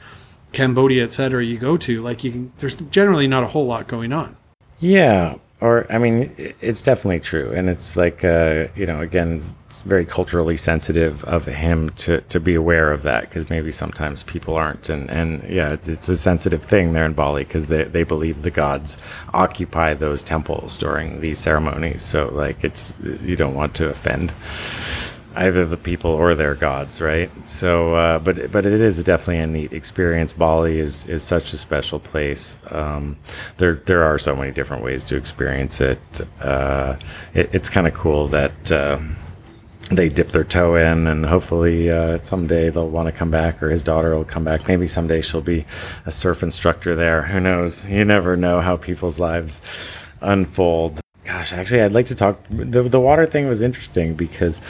Cambodia, 0.53 1.03
etc., 1.03 1.45
you 1.45 1.57
go 1.57 1.79
to, 1.79 2.03
like 2.03 2.25
you 2.25 2.31
can, 2.31 2.53
there's 2.59 2.77
generally 2.77 3.27
not 3.27 3.43
a 3.43 3.49
whole 3.49 3.67
lot 3.67 3.89
going 3.89 4.13
on. 4.13 4.37
Yeah, 4.81 5.37
or 5.61 5.90
I 5.90 5.99
mean, 5.99 6.33
it's 6.61 6.83
definitely 6.83 7.21
true, 7.21 7.51
and 7.53 7.68
it's 7.68 7.97
like 7.97 8.25
uh, 8.25 8.68
you 8.77 8.87
know, 8.87 9.01
again, 9.01 9.42
it's 9.66 9.83
very 9.83 10.05
culturally 10.05 10.57
sensitive 10.57 11.25
of 11.25 11.47
him 11.47 11.90
to 11.90 12.21
to 12.23 12.38
be 12.38 12.55
aware 12.55 12.92
of 12.92 13.03
that 13.03 13.23
because 13.23 13.51
maybe 13.51 13.73
sometimes 13.73 14.23
people 14.23 14.55
aren't, 14.55 14.88
and 14.88 15.11
and 15.11 15.42
yeah, 15.49 15.77
it's 15.85 16.09
a 16.09 16.16
sensitive 16.16 16.62
thing 16.62 16.92
there 16.92 17.05
in 17.05 17.12
Bali 17.12 17.44
because 17.44 17.66
they 17.66 17.85
they 17.85 18.05
believe 18.05 18.42
the 18.42 18.53
gods 18.53 18.99
occupy 19.35 19.94
those 19.94 20.23
temples 20.23 20.79
during 20.79 21.21
these 21.21 21.38
ceremonies, 21.38 22.03
so 22.03 22.29
like 22.29 22.62
it's 22.62 22.94
you 23.23 23.35
don't 23.35 23.55
want 23.55 23.75
to 23.77 23.88
offend 23.88 24.33
either 25.37 25.64
the 25.64 25.77
people 25.77 26.11
or 26.11 26.35
their 26.35 26.55
gods, 26.55 27.01
right? 27.01 27.31
So, 27.49 27.95
uh, 27.95 28.19
but 28.19 28.51
but 28.51 28.67
it 28.67 28.81
is 28.81 29.03
definitely 29.05 29.38
a 29.38 29.47
neat 29.47 29.73
experience. 29.73 30.33
Bali 30.33 30.81
is 30.81 31.07
is 31.07 31.23
such 31.23 31.53
a 31.53 31.57
special 31.57 31.99
place. 31.99 32.57
Um, 32.71 33.17
there 33.59 33.75
there 33.87 34.03
are 34.05 34.19
so 34.19 34.35
many 34.35 34.53
different 34.53 34.83
ways 34.83 35.05
to 35.05 35.17
experience 35.17 35.81
it. 35.81 36.21
Uh, 36.41 36.97
it 37.35 37.51
it's 37.53 37.71
kind 37.71 37.87
of 37.87 37.95
cool 37.95 38.29
that. 38.29 38.73
Uh, 38.73 38.99
they 39.91 40.11
dip 40.11 40.29
their 40.29 40.45
toe 40.45 40.77
in, 40.77 41.07
and 41.07 41.25
hopefully 41.25 41.91
uh, 41.91 42.19
someday 42.23 42.69
they'll 42.69 42.91
want 42.91 43.07
to 43.07 43.12
come 43.12 43.31
back, 43.31 43.62
or 43.62 43.71
his 43.71 43.83
daughter 43.83 44.14
will 44.14 44.23
come 44.23 44.45
back. 44.45 44.69
Maybe 44.69 44.87
someday 44.87 45.23
she'll 45.23 45.41
be 45.41 45.64
a 46.05 46.11
surf 46.11 46.43
instructor 46.43 46.95
there. 46.95 47.23
Who 47.23 47.41
knows? 47.41 47.88
You 47.88 48.05
never 48.05 48.37
know 48.37 48.61
how 48.61 48.77
people's 48.77 49.19
lives 49.19 49.62
unfold. 50.21 51.01
Gosh, 51.25 51.53
actually, 51.53 51.83
I'd 51.83 51.93
like 51.93 52.07
to 52.07 52.14
talk. 52.14 52.38
The, 52.51 52.83
the 52.83 53.01
water 53.01 53.27
thing 53.27 53.49
was 53.49 53.62
interesting 53.62 54.14
because 54.14 54.61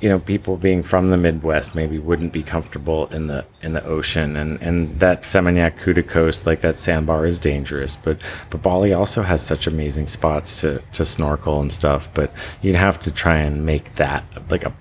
you 0.00 0.08
know 0.08 0.18
people 0.18 0.56
being 0.56 0.82
from 0.82 1.08
the 1.08 1.16
Midwest 1.16 1.74
maybe 1.74 1.98
wouldn't 1.98 2.32
be 2.32 2.42
comfortable 2.42 3.06
in 3.08 3.26
the 3.26 3.44
in 3.62 3.74
the 3.74 3.84
ocean 3.84 4.36
and 4.36 4.60
and 4.62 4.88
that 5.00 5.24
Seminyak 5.24 5.78
Kuta 5.78 6.06
coast 6.06 6.46
like 6.46 6.60
that 6.60 6.78
sandbar 6.78 7.26
is 7.26 7.38
dangerous 7.38 7.96
but 7.96 8.18
but 8.48 8.62
Bali 8.62 8.92
also 8.92 9.22
has 9.22 9.44
such 9.44 9.66
amazing 9.66 10.06
spots 10.06 10.60
to 10.62 10.82
to 10.92 11.04
snorkel 11.04 11.60
and 11.60 11.72
stuff 11.72 12.12
but 12.14 12.32
you'd 12.62 12.76
have 12.76 12.98
to 13.00 13.12
try 13.12 13.36
and 13.36 13.66
make 13.66 13.94
that 13.96 14.24
like 14.48 14.64
a 14.64 14.72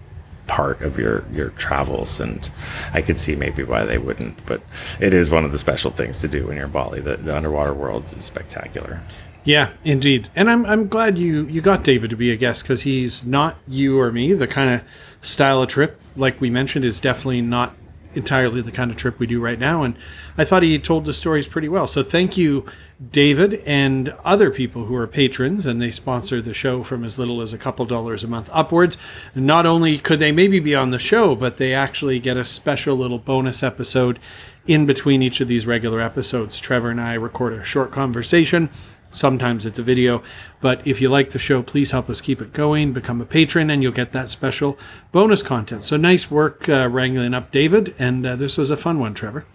part 0.48 0.82
of 0.82 0.98
your 0.98 1.26
your 1.32 1.50
travels 1.50 2.20
and 2.20 2.50
I 2.94 3.02
could 3.02 3.20
see 3.20 3.36
maybe 3.36 3.64
why 3.64 3.86
they 3.86 3.98
wouldn't 3.98 4.46
but 4.46 4.62
it 5.00 5.14
is 5.14 5.30
one 5.30 5.46
of 5.46 5.52
the 5.52 5.58
special 5.58 5.92
things 5.92 6.22
to 6.22 6.28
do 6.28 6.48
when 6.48 6.58
you're 6.58 6.68
Bali 6.68 7.02
the, 7.02 7.18
the 7.18 7.36
underwater 7.36 7.74
world 7.74 8.06
is 8.06 8.24
spectacular 8.24 9.02
yeah, 9.46 9.72
indeed. 9.84 10.30
And 10.36 10.50
I'm 10.50 10.66
I'm 10.66 10.88
glad 10.88 11.18
you 11.18 11.46
you 11.46 11.62
got 11.62 11.84
David 11.84 12.10
to 12.10 12.16
be 12.16 12.32
a 12.32 12.36
guest 12.36 12.64
because 12.64 12.82
he's 12.82 13.24
not 13.24 13.56
you 13.68 14.00
or 14.00 14.12
me. 14.12 14.34
The 14.34 14.48
kind 14.48 14.70
of 14.76 14.84
style 15.22 15.62
of 15.62 15.70
trip, 15.70 16.00
like 16.16 16.40
we 16.40 16.50
mentioned, 16.50 16.86
is 16.86 17.00
definitely 17.00 17.42
not 17.42 17.76
entirely 18.16 18.62
the 18.62 18.72
kind 18.72 18.90
of 18.90 18.98
trip 18.98 19.20
we 19.20 19.28
do 19.28 19.40
right 19.40 19.60
now. 19.60 19.84
And 19.84 19.96
I 20.38 20.44
thought 20.44 20.64
he 20.64 20.78
told 20.80 21.06
the 21.06 21.14
stories 21.14 21.46
pretty 21.46 21.70
well. 21.70 21.86
So 21.86 22.02
thank 22.02 22.38
you, 22.38 22.66
David, 23.12 23.62
and 23.66 24.10
other 24.26 24.50
people 24.50 24.86
who 24.86 24.96
are 24.96 25.08
patrons 25.08 25.66
and 25.66 25.82
they 25.82 25.92
sponsor 25.92 26.42
the 26.42 26.54
show 26.54 26.82
from 26.84 27.04
as 27.04 27.20
little 27.20 27.42
as 27.42 27.54
a 27.54 27.58
couple 27.58 27.86
dollars 27.86 28.24
a 28.24 28.28
month 28.28 28.50
upwards. 28.52 28.98
And 29.36 29.46
not 29.46 29.66
only 29.66 30.00
could 30.00 30.20
they 30.20 30.32
maybe 30.32 30.60
be 30.60 30.76
on 30.76 30.90
the 30.90 31.00
show, 31.00 31.36
but 31.36 31.58
they 31.58 31.74
actually 31.74 32.20
get 32.20 32.38
a 32.38 32.46
special 32.46 32.96
little 32.96 33.20
bonus 33.20 33.62
episode 33.62 34.20
in 34.66 34.86
between 34.86 35.22
each 35.22 35.40
of 35.40 35.48
these 35.48 35.66
regular 35.66 36.02
episodes. 36.02 36.60
Trevor 36.60 36.90
and 36.90 37.02
I 37.02 37.14
record 37.14 37.54
a 37.54 37.64
short 37.64 37.92
conversation 37.92 38.70
Sometimes 39.12 39.66
it's 39.66 39.80
a 39.80 39.84
video, 39.84 40.22
but 40.62 40.86
if 40.86 41.02
you 41.02 41.10
like 41.10 41.32
the 41.32 41.40
show, 41.40 41.64
please 41.64 41.92
help 41.92 42.10
us 42.10 42.22
keep 42.22 42.42
it 42.42 42.54
going. 42.54 42.94
Become 42.94 43.22
a 43.22 43.26
patron, 43.26 43.70
and 43.70 43.82
you'll 43.82 43.92
get 43.92 44.12
that 44.12 44.30
special 44.30 44.78
bonus 45.12 45.42
content. 45.42 45.84
So 45.84 45.98
nice 45.98 46.30
work 46.30 46.70
uh, 46.70 46.88
wrangling 46.90 47.34
up 47.34 47.52
David, 47.52 47.96
and 47.98 48.26
uh, 48.26 48.36
this 48.36 48.58
was 48.58 48.70
a 48.70 48.78
fun 48.78 49.00
one, 49.00 49.14
Trevor. 49.14 49.46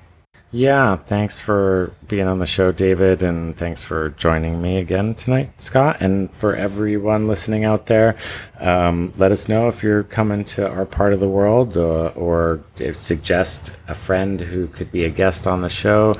Yeah, 0.54 0.94
thanks 0.94 1.40
for 1.40 1.90
being 2.06 2.28
on 2.28 2.38
the 2.38 2.46
show, 2.46 2.70
David, 2.70 3.24
and 3.24 3.56
thanks 3.56 3.82
for 3.82 4.10
joining 4.10 4.62
me 4.62 4.78
again 4.78 5.16
tonight, 5.16 5.60
Scott. 5.60 5.96
And 5.98 6.30
for 6.32 6.54
everyone 6.54 7.26
listening 7.26 7.64
out 7.64 7.86
there, 7.86 8.16
um, 8.60 9.12
let 9.16 9.32
us 9.32 9.48
know 9.48 9.66
if 9.66 9.82
you're 9.82 10.04
coming 10.04 10.44
to 10.44 10.70
our 10.70 10.86
part 10.86 11.12
of 11.12 11.18
the 11.18 11.28
world 11.28 11.76
uh, 11.76 12.12
or 12.14 12.62
suggest 12.92 13.72
a 13.88 13.94
friend 13.96 14.40
who 14.40 14.68
could 14.68 14.92
be 14.92 15.04
a 15.04 15.10
guest 15.10 15.48
on 15.48 15.60
the 15.60 15.68
show. 15.68 16.14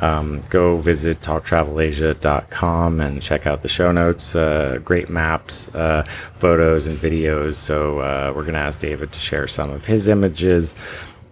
Um, 0.00 0.42
go 0.50 0.76
visit 0.76 1.22
talktravelasia.com 1.22 3.00
and 3.00 3.22
check 3.22 3.46
out 3.46 3.62
the 3.62 3.68
show 3.68 3.90
notes, 3.90 4.36
uh, 4.36 4.80
great 4.84 5.08
maps, 5.08 5.74
uh, 5.74 6.02
photos, 6.34 6.88
and 6.88 6.98
videos. 6.98 7.54
So, 7.54 8.00
uh, 8.00 8.34
we're 8.36 8.42
going 8.42 8.52
to 8.52 8.60
ask 8.60 8.80
David 8.80 9.12
to 9.12 9.18
share 9.18 9.46
some 9.46 9.70
of 9.70 9.86
his 9.86 10.08
images. 10.08 10.74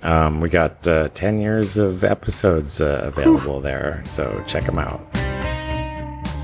Um, 0.03 0.41
we 0.41 0.49
got 0.49 0.87
uh, 0.87 1.09
10 1.09 1.41
years 1.41 1.79
of 1.79 2.05
episodes 2.05 2.81
uh, 2.81 3.01
available 3.05 3.55
Whew. 3.55 3.63
there, 3.63 4.03
so 4.05 4.43
check 4.47 4.65
them 4.65 4.79
out. 4.79 5.01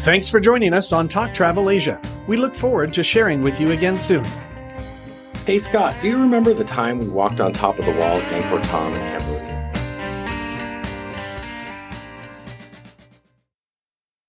Thanks 0.01 0.29
for 0.29 0.41
joining 0.41 0.73
us 0.73 0.93
on 0.93 1.07
Talk 1.07 1.33
Travel 1.33 1.71
Asia. 1.71 2.01
We 2.27 2.37
look 2.37 2.55
forward 2.55 2.93
to 2.95 3.05
sharing 3.05 3.43
with 3.43 3.61
you 3.61 3.71
again 3.71 3.99
soon. 3.99 4.25
Hey 5.47 5.59
Scott, 5.59 6.01
do 6.01 6.09
you 6.09 6.19
remember 6.19 6.55
the 6.55 6.65
time 6.65 6.99
we 6.99 7.09
walked 7.09 7.41
on 7.41 7.53
top 7.53 7.79
of 7.79 7.85
the 7.85 7.93
wall 7.93 8.21
at 8.21 8.33
Angkor 8.33 8.65
Thom 8.65 8.93
in 8.95 8.99
Cambodia? 9.01 9.42